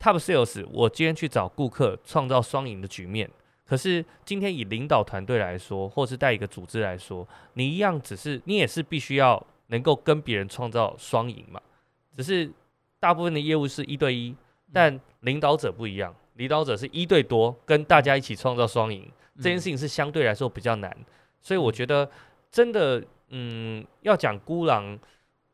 [0.00, 3.28] Top Sales，我今天去找顾客创造双赢的局面，
[3.66, 11.60] 可是今天以领导团队来说，或是带一个组织来说，你一样只是你也是必须要能够跟别人创造双赢嘛。
[12.16, 12.50] 只是
[12.98, 14.34] 大部分的业务是一对一，
[14.72, 19.08] 但领导者不一样，领导者是一对多，跟大家一起创造双赢。
[19.38, 20.94] 这件事情是相对来说比较难，
[21.40, 22.10] 所以我觉得
[22.50, 24.98] 真的，嗯，要讲孤狼，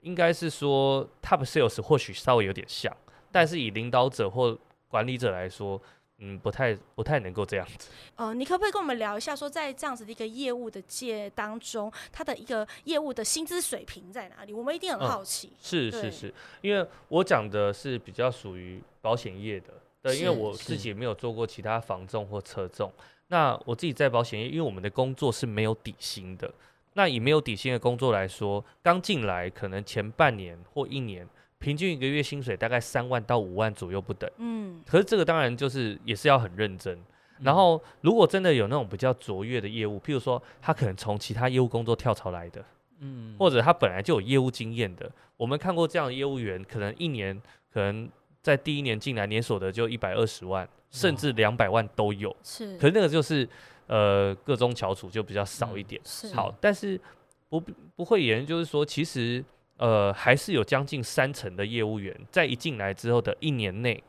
[0.00, 2.94] 应该是说 Top Sales 或许稍微有点像，
[3.30, 5.80] 但是以领导者或管理者来说，
[6.18, 7.90] 嗯，不太不太能够这样子。
[8.14, 14.52] 呃，你可不可以跟我们聊一下，说在这样子的一个业务的界当中，它的一个业务的薪资水平在哪里？
[14.52, 15.48] 我们一定很好奇。
[15.48, 22.92] 对是是是，因为我讲的是比较属于保险业的，对，因为我自己也没有做过其他房重或车重。
[23.28, 26.52] 那我自己在保险业，因为我们的工作是没有底薪的。
[26.92, 31.26] 那以没有底薪的工作来说，刚进来可能前半年或一年，
[31.58, 34.30] 平均一个月薪水大概三万到五万左右不等。
[34.36, 36.98] 嗯，可是这个当然就是也是要很认真。
[37.40, 42.62] 然后如果真的有那种比较卓越的业务，譬如说他可能从其他业务工作跳槽来的，
[43.00, 47.40] 嗯，或者他本来就有业务经验的，我们看过这样的业务员，可能一年
[47.72, 48.08] 可能
[48.44, 52.36] 在第一年进来年所得就一百二十万，甚至两百万都有。
[52.42, 53.48] 是，可是那个就是
[53.86, 55.98] 呃各中翘楚，就比较少一点。
[56.04, 57.00] 是好，但是
[57.48, 57.58] 不
[57.96, 59.42] 不会言就是说，其实
[59.78, 64.04] 呃还是有将近三成的业务员在一进来之后的一年内，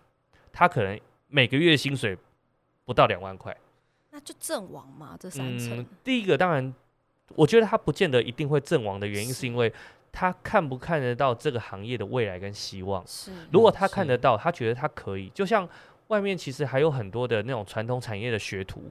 [0.51, 2.17] 他可能每个月薪水
[2.83, 3.55] 不到两万块。
[4.11, 5.79] 那就阵亡嘛，这三层。
[5.79, 6.73] 嗯，第一个当然，
[7.35, 9.71] 我觉得他不见得一定会阵亡的原因，是因为
[10.15, 13.05] 他看不看得到这个行业的未来跟希望。
[13.05, 15.67] 是，如果他看得到，他觉得他可以，就像
[16.07, 18.89] 外面其实还有很多的那种传统产业的学徒，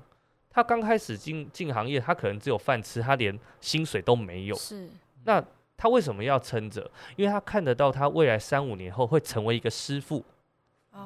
[0.50, 4.54] 他刚开始进进行业，他可能只有饭吃，他连薪水都没有。
[4.54, 4.86] 是，
[5.24, 5.42] 那
[5.76, 6.88] 他为什么要撑着？
[7.16, 10.22] 因为他看得到他未来三五年后会成为一个师傅。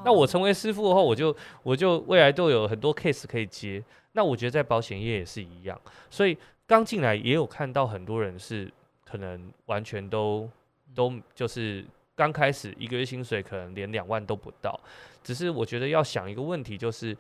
[0.05, 3.83] 那我哦成为师傅后，我就我就未来都有很多 case 可以接。
[4.13, 8.71] 那我觉得在保险业也是一样，所以刚进来也有看到很多人是
[9.11, 10.49] 可能完全都
[10.95, 14.79] 都就是刚开始一个月薪水可能连两万都不到。
[15.23, 17.17] 只是我觉得要想一个问题，就是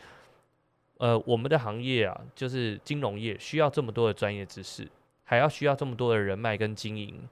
[0.98, 4.88] 呃，我们的行业啊，就是金融业需要这么多的专业知识，
[5.24, 7.28] 还要需要这么多的人脉跟经营，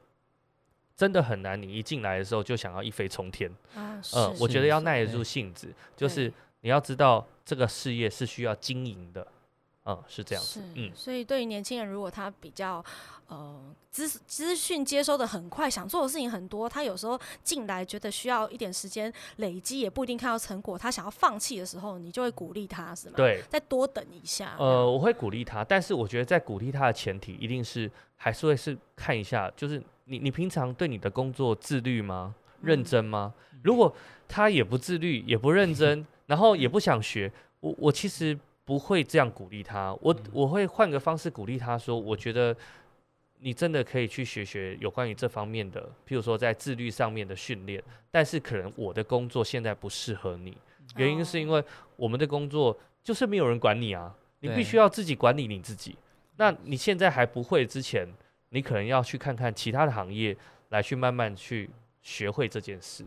[0.95, 1.61] 真的很难。
[1.61, 3.51] 你一进来的时候就想要一飞冲天。
[3.75, 9.27] 啊，嗯，我觉得要耐得住性子，就是你要知道这个事业是需要经营的，
[9.87, 12.85] 嗯，是这样子，，嗯，所以对于年轻人，如果他比较
[13.29, 24.57] 呃资资讯接收的很快，想做的事情很多，他有时候进来觉得需要一点时间累积，也不一定看到成果，他想要放弃的时候，你就会鼓励他，是吗？，对，再多等一下。
[24.59, 32.35] 呃，我会鼓励他，但是我觉得在鼓励他的前提，一定是还是会是看一下，就是你你平常对你的工作自律吗？
[32.63, 33.33] 认真吗？
[33.63, 33.95] 如果
[34.27, 42.55] 他也不自律，也不认真，然后也不想学，我我其实不会这样鼓励他，我我会换个方式鼓励他说，我觉得
[43.39, 50.57] 你真的可以去学学有关于这方面的，譬如说在自律上面的训练，但是可能我的工作现在不适合你，
[50.97, 51.63] 原因是因为
[51.95, 55.97] 我们的工作就是没有人管你啊，你必须要自己管理你自己。
[56.37, 58.05] 那你现在还不会之前，
[58.49, 60.37] 你可能要去看看其他的行业，
[60.71, 61.71] 来去慢慢去
[62.03, 63.05] 学会这件事。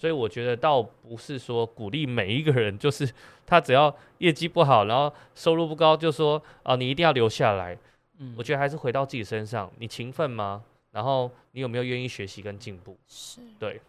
[0.00, 3.06] 所以我觉得倒不是说鼓励每一个人，就是
[3.44, 7.76] 他只要业绩不好，然后收入不高，就说啊你一定要留下来。
[8.16, 10.62] 嗯我觉得还是回到自己身上，你勤奋吗？
[10.90, 12.96] 然后你有没有愿意学习跟进步？
[13.06, 13.80] 是对，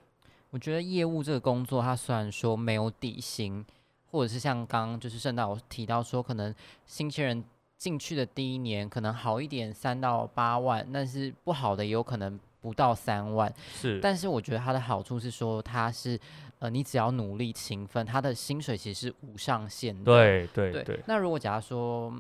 [0.50, 3.65] 我觉得业务这个工作，它虽然说没有底薪，
[4.12, 6.54] 或者是像刚刚就是圣道有提到说，可能
[6.86, 7.43] 新鲜人
[7.78, 13.54] 进去的第一年可能好一点三到八万，但是不好的也有可能不到三万。
[13.74, 16.17] 是，但是我觉得它的好处是说，它是
[16.60, 20.06] 呃，你只要努力勤奋，它的薪水其实是无上限的。
[20.06, 22.13] 对对对对，那如果假如说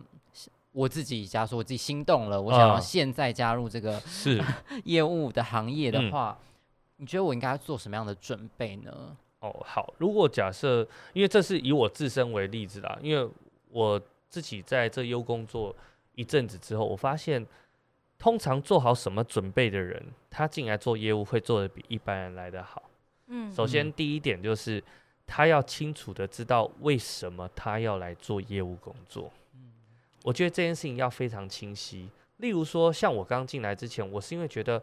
[0.71, 4.43] 我自己，假如说我自己心动了，我想要啊现在加入这个 是。
[4.85, 6.37] 业务的行业的嗯话，
[6.97, 9.15] 你觉得我应该做什么样的准备呢？
[9.41, 9.93] 哦，好。
[9.97, 13.29] 如果假设，因为这是以我自身为例子啦，因为
[13.69, 15.75] 我自己在这优工作
[16.15, 17.45] 一阵子之后，我发现，
[18.21, 22.83] 通常做好什么准备的人，他进来做业务会做的比一般人来得好。
[23.25, 24.81] 嗯，首先，第一点就是
[25.25, 29.31] 他要清楚的知道为什么他要来做业务工作。
[30.21, 32.11] 我觉得这件事情要非常清晰。
[32.37, 34.79] 例如说，像我刚进来之前，我是因为觉得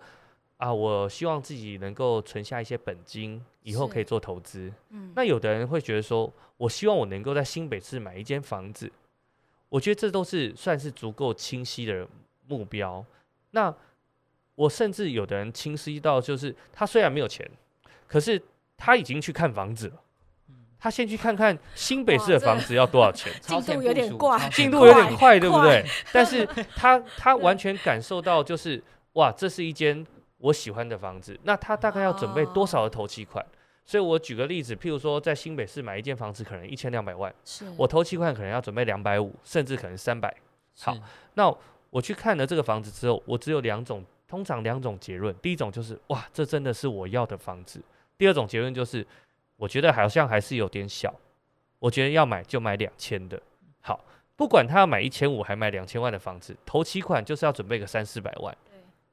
[0.57, 4.73] 啊，我希望自己能够存下一些本金，以后可以做投资。
[4.89, 8.91] 嗯，那有的人会觉得说，我希望我能够在新北市买一间房子。
[9.69, 12.05] 我觉得这都是算是足够清晰的
[12.49, 13.05] 目标。
[13.51, 13.75] 那
[14.55, 17.49] 我甚至有的人清晰到，就是他虽然没有钱，
[18.07, 18.41] 可是
[18.77, 19.95] 他已经去看房子了。
[20.81, 25.85] 他先去看看新北市的房子要多少钱， 进度有点快，进度有点快，对不对？
[26.13, 28.81] 但是他 他完全感受到，就是
[29.15, 30.07] 哇，这是一间
[30.37, 31.37] 我喜欢的房子。
[31.43, 33.45] 那他大概要准备多少的头期款？
[33.85, 37.35] 所以我举个例子，譬如说在新北市买一间房子，可能一千两百万，
[37.77, 40.33] 我头期款可能要准备两百五，甚至可能三百。
[40.81, 40.97] 好，
[41.35, 41.53] 那
[41.91, 45.35] 我去看了这个房子之后，我只有两种，通常两种结论。
[45.43, 47.81] 第一种就是哇，这真的是我要的房子。
[48.17, 49.07] 第二种结论就是。
[49.61, 51.13] 我觉得好像还是有点小，
[51.81, 53.43] 我觉得要买就买两千的。
[53.81, 54.05] 好，
[54.37, 58.57] 不管他要买一千五还买两千万的房子，头期款就是要准备个三四百万。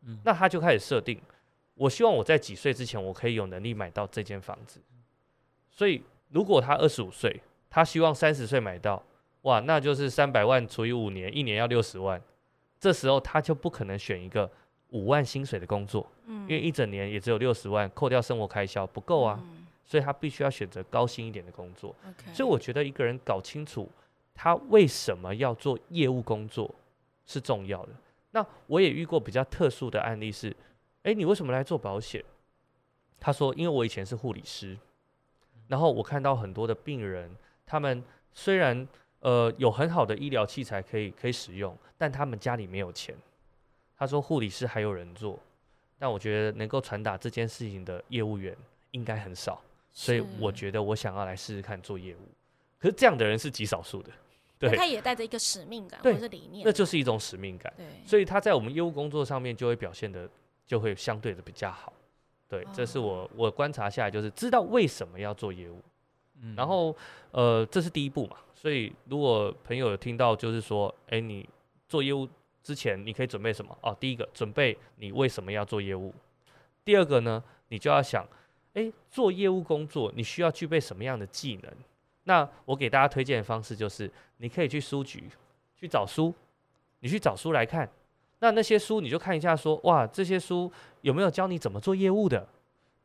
[0.03, 1.19] 嗯，那他就开始设定，
[1.73, 4.79] 我希望我在几岁之前我可以有能力买到这间房子。
[5.71, 9.01] 所以如果他二十五岁，他希望三十岁买到，
[9.41, 12.21] 哇，那就是三百万除以五年，一年要六十万。
[12.79, 14.49] 这时候他就不可能选一个
[14.89, 19.41] 五万薪水的工作，嗯，因为一整年也只有六十万，扣掉生活开销不够啊。
[19.87, 21.95] 所以他必须要选择高薪一点的工作。
[22.33, 23.87] 所以我觉得一个人搞清楚
[24.33, 26.73] 他为什么要做业务工作
[27.27, 27.91] 是重要的。
[28.31, 30.55] 那我也遇过比较特殊的案例是：
[31.03, 32.23] 诶，你为什么来做保险？
[33.19, 34.75] 他说：因为我以前是护理师，
[35.67, 37.29] 然后我看到很多的病人，
[37.63, 38.87] 他们虽然
[39.25, 43.15] 呃有很好的医疗器材可以可以使用，但他们家里没有钱。
[43.97, 45.39] 他说护理师还有人做，
[45.97, 48.55] 但我觉得能够传达这件事情的业务员
[48.91, 49.59] 应该很少。
[49.91, 52.19] 所以我觉得我想要来试试看做业务，
[52.77, 54.11] 可是这样的人是极少数的，
[54.59, 54.75] 对。
[54.75, 57.73] 他也带着一个使命感或者是理念，那就是一种使命感。
[57.75, 60.29] 对，所以他在我们业务工作上面就会表现的
[60.67, 61.91] 就会相对的比较好。
[62.47, 65.81] 对，这是我我观察下来就是知道为什么要做业务，
[66.41, 66.95] 嗯，然后
[67.31, 68.37] 呃这是第一步嘛。
[68.65, 71.47] 所以如果朋友有听到就是说，哎，你
[71.87, 72.27] 做业务
[72.63, 73.77] 之前你可以准备什么？
[73.81, 76.11] 哦，第一个准备你为什么要做业务，
[76.83, 78.27] 第二个呢，你就要想。
[78.73, 81.71] 诶，做业务工作你需要具备什么样的技能？
[82.23, 85.29] 那我给大家推荐的方式就是，你可以去书局
[85.79, 86.33] 去找书，
[87.01, 87.87] 你去找书来看。
[88.39, 92.47] 那那些书你就看一下，说哇，这些书有没有教你怎么做业务的？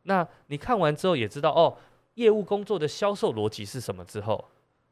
[0.05, 1.77] 那你看完之后也知道哦，
[2.15, 4.43] 业务工作的销售逻辑是什么之后，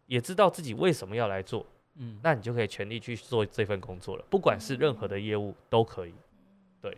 [0.08, 1.64] 也知道自己为什么要来做。
[2.00, 6.14] 嗯，那你就可以全力去做这份工作了，不管是任何的业务都可以。
[6.80, 6.96] 对，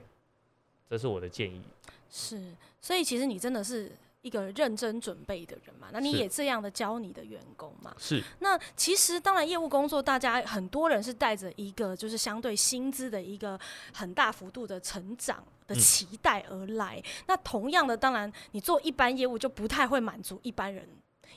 [0.88, 1.62] 这是我的建议。
[2.10, 2.52] 是。
[2.82, 5.88] 所以其实你真的是一个认真准备的人嘛？
[5.90, 7.94] 那你也这样的教你的员工嘛？
[7.98, 8.22] 是。
[8.40, 13.58] 那其实当然业务工作，大家很多人是带着一个就是相对薪资的一个
[13.94, 16.98] 很大幅度的成长的期待而来。
[16.98, 17.24] 嗯。
[17.28, 20.86] 那同样的，当然你做一般业务就不太会满足一般人。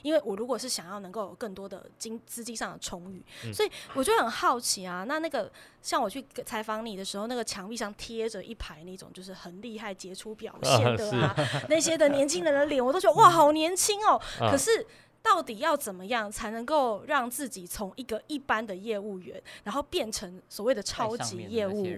[0.04, 5.02] 因为我如果是想要能够有更多的金资金上的充裕，嗯，所以我就很好奇啊。
[5.04, 14.50] 那那个像我去采访你的时候，那个墙壁上贴着一排那种就是很厉害杰出表现的啊，啊那些的年轻人的脸，我都觉得哇，好年轻哦，啊。
[14.50, 14.86] 可是。
[15.24, 21.88] 到底要怎么样才能够让自己从一个一般的业务员，然后变成所谓的超级业务？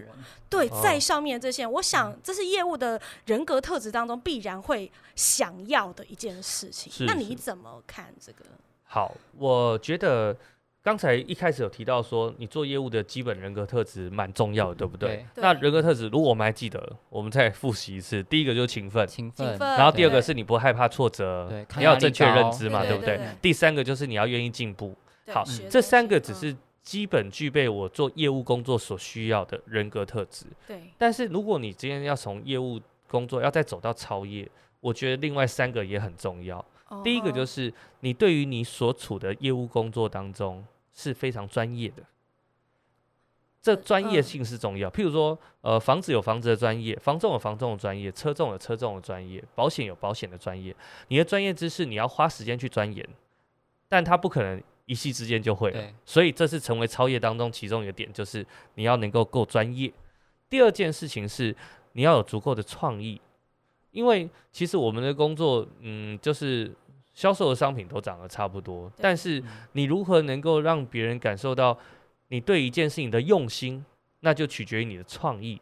[0.49, 7.05] 对，在上面这些人，我想这是业务的人格特质当中必然会想要的一件事情。
[7.05, 8.45] 那你怎么看这个？
[8.85, 10.35] 好，我觉得。
[10.87, 15.17] 刚才一开始有提到说，你做业务的基本人格特质蛮重要的，对不对？
[15.35, 15.43] 对。
[15.43, 18.23] 那人格特质，如果我们还记得，我们再复习一次。
[18.23, 19.59] 第一个就是勤奋，勤奋。
[19.59, 23.19] 然后第二个是你不害怕挫折，你要正确认知嘛，对不对？
[23.41, 24.95] 第三个就是你要愿意进步。
[25.27, 30.45] 好，这三个只是基本具备我做业务工作所需要的人格特质。
[30.65, 30.83] 对。
[30.97, 36.63] 但是如果你今天要从业务工作要再走到超业，我觉得另外三个也很重要。
[37.03, 40.63] 第一个就是你对于你所处的业务工作当中。
[40.97, 42.01] 是非常专业的，
[43.61, 44.89] 这专业性是重要。
[44.89, 50.75] 譬如说，呃，房子有房子的专业，房仲有房仲的专业，车仲有车仲的专业，保险有保险的专业。
[51.09, 53.07] 你的专业知识你要花时间去钻研，
[53.87, 55.93] 但它不可能一夕之间就会了。
[56.03, 58.43] 所以这是成为超越当中其中一个点，就是
[58.73, 59.93] 你要能够够专业。
[60.49, 61.55] 第二件事情是
[61.91, 63.21] 你要有足够的创意，
[63.91, 66.73] 因为其实我们的工作，嗯，就是。
[67.17, 71.75] 销售的商品都长得差不多，但是你如何能够让别人感受到
[72.27, 73.83] 你对一件事情的用心，
[74.19, 75.59] 那就取决于你的创意。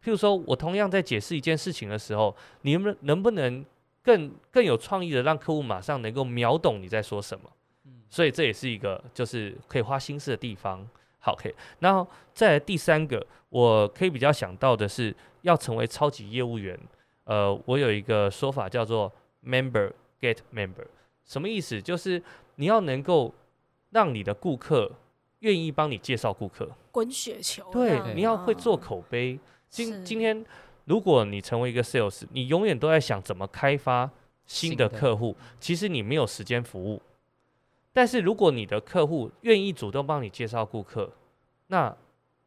[0.00, 3.66] 譬如说，我同样在解释一件事情的时候，你能不能能不能
[4.00, 7.50] 更更有创意的让客户马上能够秒懂你在说什么？
[8.08, 10.86] 所以这也是一个就是可以花心思的地方。
[11.18, 11.52] 好，OK。
[11.80, 16.78] 然后再来第三个，我可以比较想到的是，要成为超级业务员，
[17.24, 19.12] 呃，我有一个说法叫做
[19.44, 19.90] Member。
[20.22, 20.86] Get member
[21.24, 21.82] 什么意思？
[21.82, 22.22] 就是
[22.54, 23.34] 你要能够
[23.90, 24.92] 让你的顾客
[25.40, 27.68] 愿意帮你介绍顾客，滚雪球。
[27.72, 29.38] 对，嗯你要会做口碑。
[29.68, 30.44] 今今天，
[30.84, 34.08] 如果你成为一个 sales，你永远都在想怎么开发
[34.46, 37.02] 新的新的客户，其实你没有时间服务。
[37.92, 41.10] 但是如果你的客户愿意主动帮你介绍顾客，
[41.66, 41.94] 那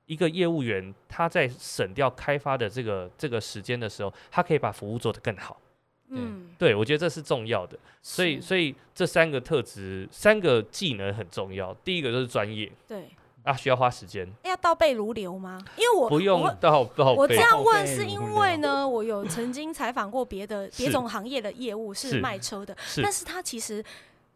[0.06, 5.58] 一个业务员他在省掉开发的这个这个时间的时候，他可以把服务做得更好。
[6.10, 7.78] 嗯，对，我觉得这是重要的。
[8.02, 11.74] 所以，所以这三个特质、三个技能很重要。
[11.84, 13.10] 第一个就是专业对，
[13.44, 15.60] 啊，需要花时间，哎要倒背如流吗？
[15.76, 20.92] 因为我不用我到到背我这样问是因流为呢，我有曾经采访过别的别是。
[20.92, 22.20] 种行业的业务是是。
[22.22, 23.84] 卖车的，但是他其实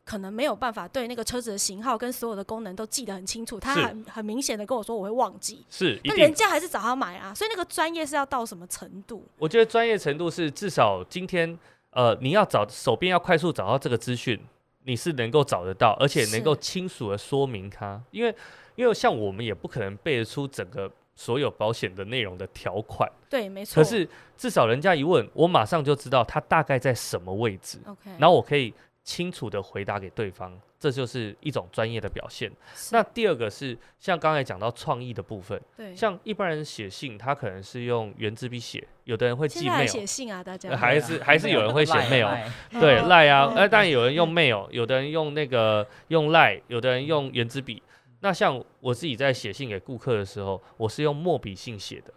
[0.09, 6.33] 可能没有办法对那个车子的型号跟所有的功能都记得很清楚，他很很明显的跟我说我会忘记，是一那人。
[6.33, 9.23] 家还是找他买啊，所以那个专业是要到什么程度？
[9.37, 11.55] 我觉得专业程度是至少今天
[11.91, 14.39] 呃，你要找手边要快速找到这个资讯，
[14.85, 18.01] 你是能够找得到，而且能够清楚的说明它。
[18.11, 18.33] 因为
[18.75, 23.75] 因为像我们也不可能背得出整个所有保险的内容的条款，对，没错。
[23.75, 24.07] 可是
[24.37, 27.77] 至少人家一问，我马上就知道它大概在什么位置。
[27.85, 28.73] OK，然后我可以
[29.09, 32.51] 清楚的回答给对方，这就是一种专业的表现。
[32.91, 41.59] 那第二个是像刚才讲到创意的部分，对，像一般人写信，他可能是用圆珠笔写，有的人会寄 mail，写信啊，大家呃还是还是有。
[41.61, 43.07] 人会写 mail，赖对嗯。
[43.07, 43.57] 赖啊，嗯。
[43.57, 47.81] 呃，当然有人用 mail，有的人用那个用赖，有的人用圆珠笔。
[48.21, 52.13] 那像我自己在写信给顾客的时候，我是用墨笔信写的，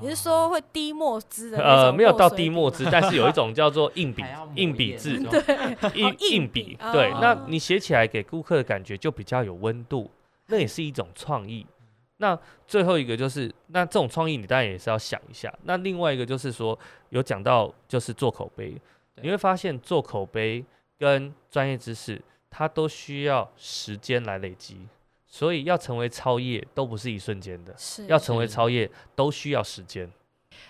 [0.00, 4.24] 你是说会滴墨汁的呃，种没有到滴墨汁，但是有一种叫做硬 笔
[4.54, 5.40] 硬笔字，对。
[5.94, 7.18] 硬哦硬硬笔笔，对，哦。
[7.20, 10.10] 那你写起来给顾客的感觉就比较有温度，
[10.46, 11.66] 那也是一种创意。
[12.16, 15.52] 那最后一个就是，那这种创意你当然也是要想一下。
[15.64, 16.78] 那另外一个就是说，
[17.10, 18.80] 有讲到就是做口碑，
[19.20, 20.64] 你会发现做口碑
[20.98, 24.86] 跟专业知识，它都需要时间来累积，
[25.32, 30.06] 所以要成为超业都不是一瞬间的，是要成为超业都需要时间。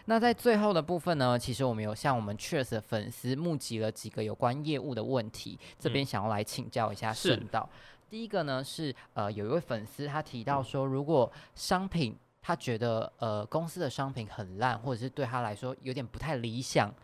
[0.04, 7.68] 那在最后的部分呢，其实我们有向我们 Cheers 的粉丝募集了几个有关业务的问题，这边想要来请教一下是圣道。
[8.08, 16.94] 第一个呢是呃有一位粉丝他提到说，如果商品他觉得呃公司的商品很烂，或者是对他来说有点不太理想，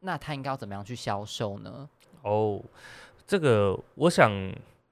[0.00, 1.88] 那他应该要怎么样去销售呢？
[2.22, 2.62] 哦，
[3.26, 4.30] 这个我想，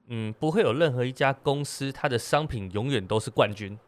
[0.09, 3.79] 嗯，不会有任何一家公司它的商品永远都是冠军，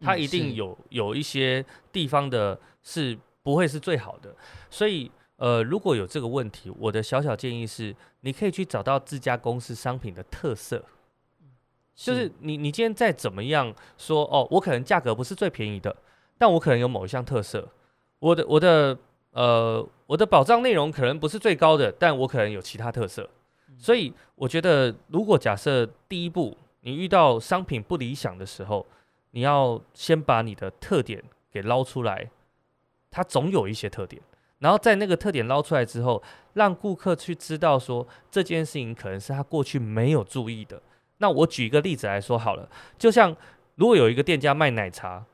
[0.00, 4.34] 它嗯一定是有有一些地方的是不会是最好的。
[4.70, 10.84] 所以，呃，如果有这个问题，我的小小建议是，你可以去找到自家公司商品的特色，
[11.94, 15.96] 就是你你今天再怎么样说，哦，我可能价格不是最便宜的，
[16.38, 17.68] 但我可能有某一项特色，
[18.18, 18.96] 我的我的。
[19.32, 23.30] 呃，我的保障内容可能不是最高的，但我可能有其他特色，
[23.78, 28.86] 所以我觉得，如果假设第一步你遇到商品不理想的时候，
[29.30, 32.30] 你要先把你的特点给捞出来，
[33.10, 34.20] 它总有一些特点，
[34.58, 36.22] 然后在那个特点捞出来之后，
[36.54, 40.80] 让顾客去知道说这件事情可能是他过去没有注意的。
[41.18, 42.68] 那我举一个例子来说好了，
[42.98, 43.36] 就像
[43.76, 45.24] 如果有一个店家卖奶茶。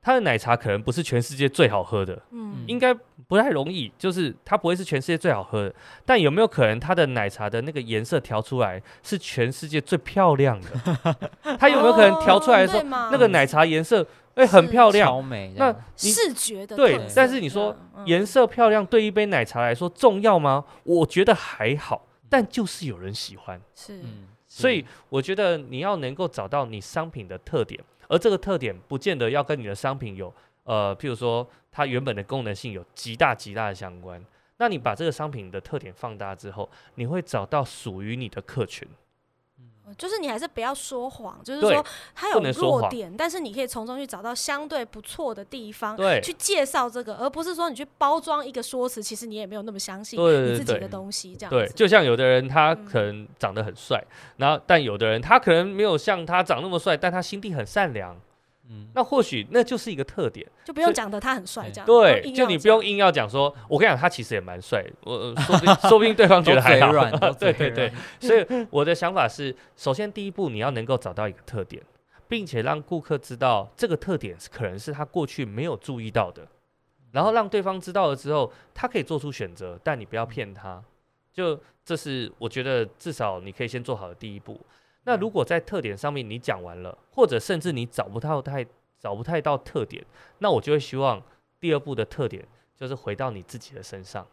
[0.00, 2.96] 他的奶茶可能不是全世界最好喝的，嗯应该
[3.28, 5.74] 不太容易，就是它不会是全世界最好喝的。
[6.06, 11.28] 但有没有可能它的奶茶的那个颜色调出来是全世界最漂亮的？
[11.60, 14.04] 它有没有可能调出来说、哦对嘛那个奶茶颜色
[14.34, 15.22] 哎、很漂亮？
[15.22, 15.70] 美那
[16.00, 20.64] 你视觉的对但是你说嗯颜色漂亮对一杯奶茶来说重要吗？
[20.84, 23.60] 我觉得还好，但就是有人喜欢。
[23.74, 30.32] 是嗯，所以我觉得你要能够找到你商品的特点，而这个特点不见得要跟你的商品有
[30.68, 34.22] 呃，譬如说它原本的功能性有极大极大的相关。
[34.58, 38.86] 那你把这个商品的特点放大之后，你会找到属于你的客群。
[39.96, 41.82] 就是你还是不要说谎，就是说
[42.14, 54.04] 它有弱点，但是你可以从中去找到相对不错的地方，对去介绍这个，而不是说你去包装一个说辞，其实你也没有那么相信你自己的东西，这样对，就像有的人他嗯可能长得很帅，
[54.36, 58.14] 然后但有的人他可能没有像他长那么帅，但他心地很善良。
[58.70, 60.46] 嗯，那或许那就是一个特点。
[60.64, 61.86] 就不用讲的他很帅这样。
[61.86, 67.10] 对，就你不用硬要讲说，我跟你讲，他其实也蛮帅，我呃 说不定说不定对方觉得还软。
[67.38, 71.82] 对对对，所以 我的想法是，首先第一步你要能够找到一个特点，
[72.28, 76.46] 并且让顾客知道这个特点是可能是他过去没有注意到的，
[77.12, 80.82] 然后让对方知道了之后，他可以做出选择，但你不要骗他。
[81.32, 84.60] 就这是我觉得至少你可以先做好的第一步。
[85.08, 88.62] 那如果在特点上面你讲完了，或者甚至你找不到太
[88.98, 90.04] 找不太到特点，
[90.40, 91.22] 那我就会希望
[91.58, 92.46] 第二步的特点
[92.76, 94.26] 就是回到你自己的身上，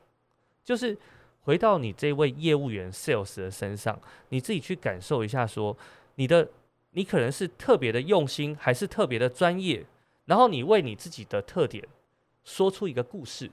[0.65, 0.97] 就是
[1.43, 3.97] 回到你这位业务员 sales 的身上，
[4.27, 5.77] 你自己去感受一下说，说
[6.15, 6.45] 你的
[6.91, 9.85] 你可能是特别的用心，还是特别的专业，
[10.25, 11.87] 然后你为你自己的特点
[12.43, 13.49] 说出一个故事。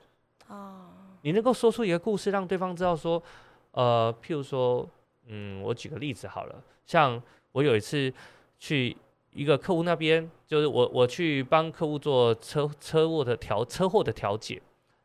[0.49, 0.89] 哦，
[1.23, 3.23] 你能够说出一个故事，让对方知道说，
[3.71, 4.89] 呃，譬如说，
[5.35, 7.21] 嗯，我举个例子好了，像
[7.53, 8.13] 我有一次
[8.59, 8.95] 去
[9.33, 14.61] 一个客户那边，就是我我去帮客户做车车祸的调车祸的调解，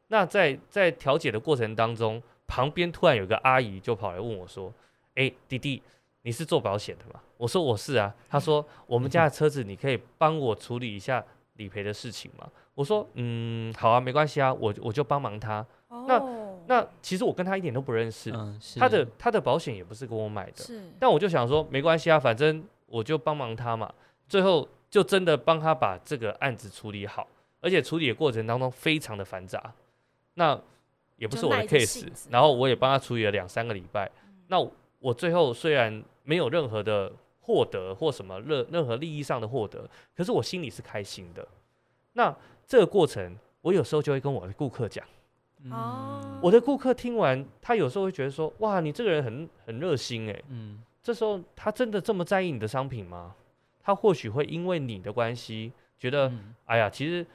[0.09, 4.73] 那在在调解的过程当中，旁边突然有个阿姨就跑来问我说
[5.15, 5.81] ：“哎，弟弟，
[6.23, 11.23] 你是做保险的吗？”我说：“我是啊。”他说：“我们家的车子，你可以帮我处理一下
[11.53, 15.65] 理赔的事情吗？”我说：“嗯，好啊，没关系啊，我我就帮忙他。”
[16.07, 16.19] 那
[16.67, 20.65] 那其实我跟他一点都不认识，嗯、他的他的保险也不是跟我买的，
[20.99, 23.93] 但我就想说没关系啊，反正我就帮忙他嘛。
[24.27, 27.25] 最后就真的帮他把这个案子处理好，
[27.61, 29.73] 而且处理的过程当中非常的繁杂。
[30.33, 30.59] 那
[31.15, 34.05] 也不是我的 case，然后我也帮他处理了两三个礼拜。
[34.25, 34.57] 嗯、那
[34.99, 41.47] 我最后虽然没有任何的获得或什么任任何利益上的获得，可是我心里是开心的。
[42.13, 42.35] 那
[42.67, 45.05] 这个过程，我有时候就会跟我的顾客讲。
[45.71, 46.39] 哦。
[46.41, 50.81] 我的顾客听完，他有时候会觉得说：“哇，你这个人很很热心哎。”嗯。
[51.01, 53.35] 这时候他真的这么在意你的商品吗？
[53.81, 57.25] 他或许会因为你的关系觉得：“嗯、哎呀，其实。”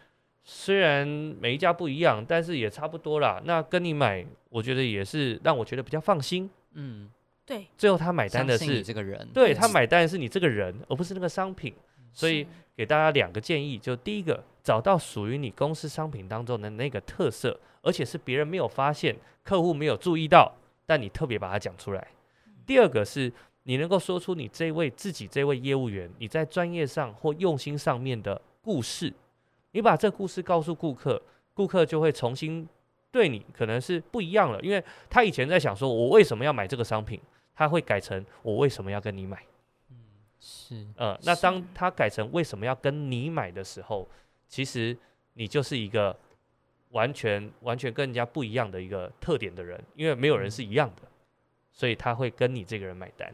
[0.44, 3.40] 虽然每一家不一样，但是也差不多啦。
[3.44, 6.50] 那跟你买，我觉得也是让我觉得比较放心。
[6.72, 7.08] 嗯，
[7.46, 7.68] 对。
[7.78, 11.72] 最后他买单的是这个人，对，他买单的是你这个人，而不是那个商品。
[12.12, 12.44] 所以
[12.74, 20.50] 给大家两个建议，就第一个，找到属于你公司商品当中的那个特色，而且是别人没有发现、客户没有注意到，
[20.86, 22.08] 但你特别把它讲出来。
[22.64, 23.30] 第二个是
[23.64, 29.12] 你能够说出你这位自己这位业务员你在专业上或用心上面的故事。
[29.72, 31.20] 你把这故事告诉顾客，
[31.54, 32.68] 顾客就会重新
[33.10, 37.20] 对你可能是不一样了，因为他以前在想说，我为什么要买这个商品，
[37.54, 39.42] 他会改成我为什么要跟你买。
[39.90, 39.96] 嗯，
[40.38, 44.06] 是，呃，那当他改成为什么要跟你买的时候，
[44.46, 44.96] 其实
[45.34, 46.14] 你就是一个
[46.92, 51.02] 完全完全跟人家不一样的一个特点的人，因为没有人是一样的，
[51.72, 53.30] 所以他会跟你这个人买单。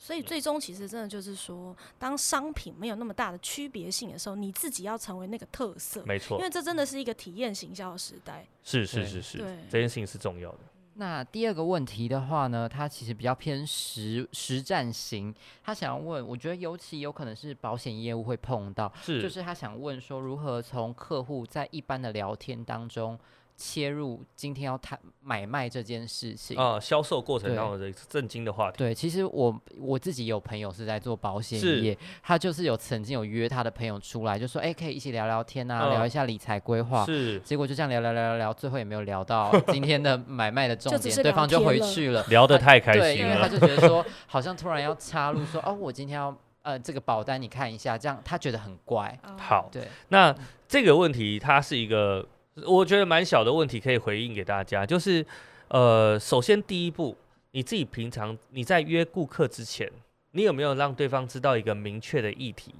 [0.00, 8.46] 所以最终其实真的就是说，当商品没有那么大的区别性的时候，你自己要成为那个特色，没错，因为这真的是一个体验行销的时代。
[8.62, 10.58] 是是是是，对，这件事情是重要的。
[11.00, 15.32] 那第二个问题的话呢，他其实比较偏实实战型，
[15.62, 23.16] 他想要问，我觉得尤其有可能是保险业务会碰到，是，就是他想问说，如何从客户在一般的聊天当中。
[23.60, 28.78] 切入今天要谈买卖这件事情啊，销售过程当中的震惊的话题。
[28.78, 37.04] 对，其实我我自己有朋友是在做保险业，他就是有曾经有约他的朋友出来，就说哎、欸，可以一起聊聊天啊，嗯、聊一下理财规划。
[37.04, 43.06] 是，结果就这样聊聊聊聊聊，最后也没有聊到 今天的买卖的重点，对方就回去了， 聊得太开心了。
[43.08, 46.32] 对，因为他就觉得说，好像突然要插入说，哦，我今天要
[46.62, 49.18] 呃这个保单你看一下，这样他觉得很怪。
[49.36, 50.32] 好，对，那
[50.68, 52.24] 这个问题它是一个。
[52.66, 55.24] 我觉得蛮小的问题可以回应给大家，就是，
[55.68, 57.16] 呃，首先第一步，
[57.52, 59.90] 你自己平常你在约顾客之前，
[60.32, 62.74] 你有没有让对方知道一个明确的议题？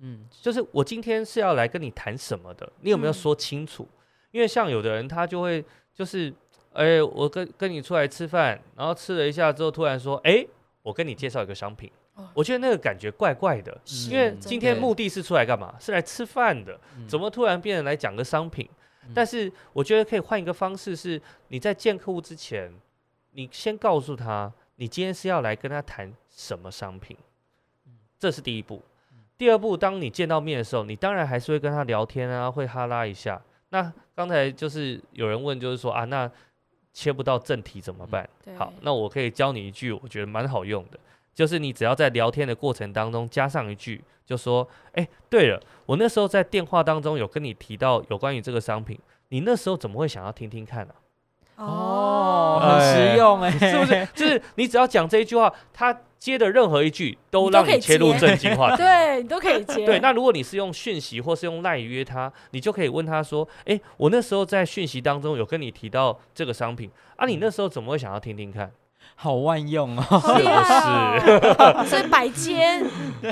[0.00, 3.84] 嗯，就是我今天是要来跟你谈什么的，你有没有说清楚？
[3.84, 3.98] 嗯、
[4.32, 6.32] 因为像有的人他就会就是，
[6.72, 10.48] 哎、欸，我跟跟你出来吃饭，然后吃了一下之后，突然说，哎、欸，
[10.82, 11.90] 我跟你介绍一个商品。
[12.32, 13.76] 我觉得那个感觉怪怪的，
[14.08, 15.74] 因为今天目的是出来干嘛？
[15.80, 16.78] 是来吃饭的，
[17.08, 18.68] 怎么突然变成来讲个商品？
[19.12, 22.72] 但是我觉得可以换一个方式，是你在见客户之前，
[23.32, 27.16] 你先告诉他，你今天是要来跟他谈什么商品，
[28.18, 28.80] 这是第一步。
[29.36, 33.42] 第二步，当你见到面的时候，你当然还是会跟他聊天啊，会哈拉一下。
[33.70, 36.30] 那刚才就是有人问，就是说啊，那
[36.92, 38.28] 切不到正题怎么办？
[38.56, 40.98] 好，那我可以教你一句，我觉得蛮好用的。
[41.34, 51.02] 就是你只要在聊天的过程当中加上一句，就说：“哎、欸，对了，我那时候在电话当中有跟你提到有关于这个商品，你那时候怎么会想要听听看呢、啊？”
[51.56, 54.08] 哦，很实用哎、欸，是不是？
[54.14, 59.86] 就是你只要讲这一句话，他接的任何一句都让你切入正经话 题，对，你都可以 接。
[59.86, 68.72] 对，那如果你是用讯息或是用赖约他，你就可以问他说：“哎、欸，我那时候在讯息当中有跟你提到这个商品啊，你那时候怎么会想要听听看？”
[69.14, 71.88] 好万用哦， 是不是？
[71.90, 72.82] 所以百接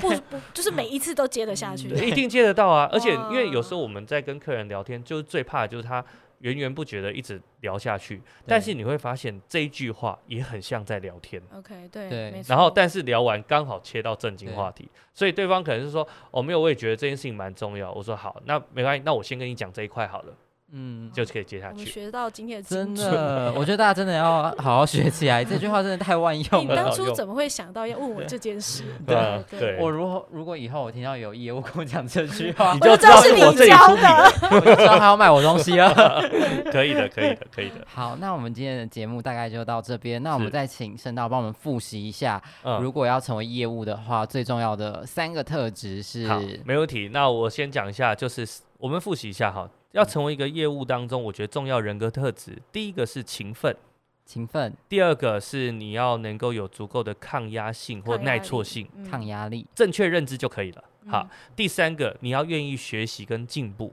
[0.01, 2.89] 不 不就是每一次都接得下去，一定接得到啊！
[2.93, 6.05] 而且因为有时候我们在跟客人聊天，就是最怕的就是他
[6.39, 11.41] 源源不绝的一直聊下去，但是你会发现这一句话也很像在聊天。
[11.57, 12.43] OK，对对。
[12.49, 17.93] 然后但是聊完刚好切到正经话题，所以对方可能是说哦没有，我也觉得这件事情蛮重要。
[17.93, 20.35] 我说好，那没关系，那我先跟你讲这一块好了。
[20.75, 21.85] 嗯，就可以接下去。
[21.85, 25.45] 学到今天的真的，我觉得大家真的要好好学起来。
[25.45, 26.61] 这句话真的太万用了。
[26.63, 28.83] 你当初怎么会想到要问我这件事？
[29.07, 35.93] 对对，我如果如果以后我听到有业务跟我讲这句话， 你就知道是我这里出的，我就知道他要卖我东西了。
[36.73, 37.87] 可以的，可以的，可以的。
[37.87, 40.23] 好，那我们今天的节目大概就到这边。
[40.23, 42.43] 那我们再请圣道帮我们复习一下，
[42.81, 46.27] 如果要成为业务的话，最重要的三个特质是？
[46.27, 47.11] 好，没问题。
[47.13, 48.49] 那我先讲一下，就是
[48.79, 49.69] 我们复习一下哈。
[49.93, 53.77] 要成为一个业务当中，我觉得重要人格特质，第一个是勤奋，
[54.25, 60.85] 勤奋；第二个是你要能够有足够的抗压性或耐挫性，抗压力，正确认知就可以了。
[61.07, 63.93] 好，第三个你要愿意学习跟进步，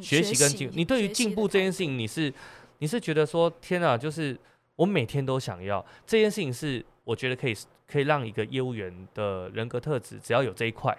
[0.00, 2.32] 学习跟进，你对于进步这件事情，你是
[2.78, 4.38] 你是觉得说天啊，就是
[4.76, 7.56] 我每天都想要这件事情，是我觉得可以
[7.88, 10.96] 可以让一个业务员的人格特质，只要有这一块，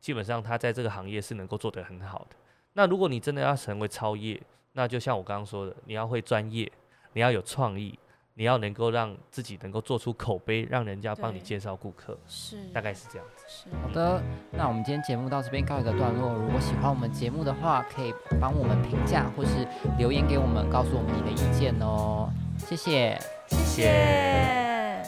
[0.00, 2.36] 基本上他在这个行业是能够做得很好的。
[2.74, 4.40] 那如果你真的要成为超业，
[4.72, 6.70] 那就像我刚刚说的，你要会专业，
[7.12, 7.98] 你要有创意，
[8.34, 13.44] 你要能够让自己能够做出口碑，让人家帮你介绍顾客，是大概是这样子。
[13.46, 14.20] 是好的，
[14.50, 16.34] 那我们今天节目到这边告一个段落。
[16.34, 19.66] 如果喜欢我们节目的话，可以帮我们评价或是
[19.96, 22.28] 留言给我们，告诉我们你的意见哦。
[22.58, 23.16] 谢谢，
[23.46, 25.04] 谢谢。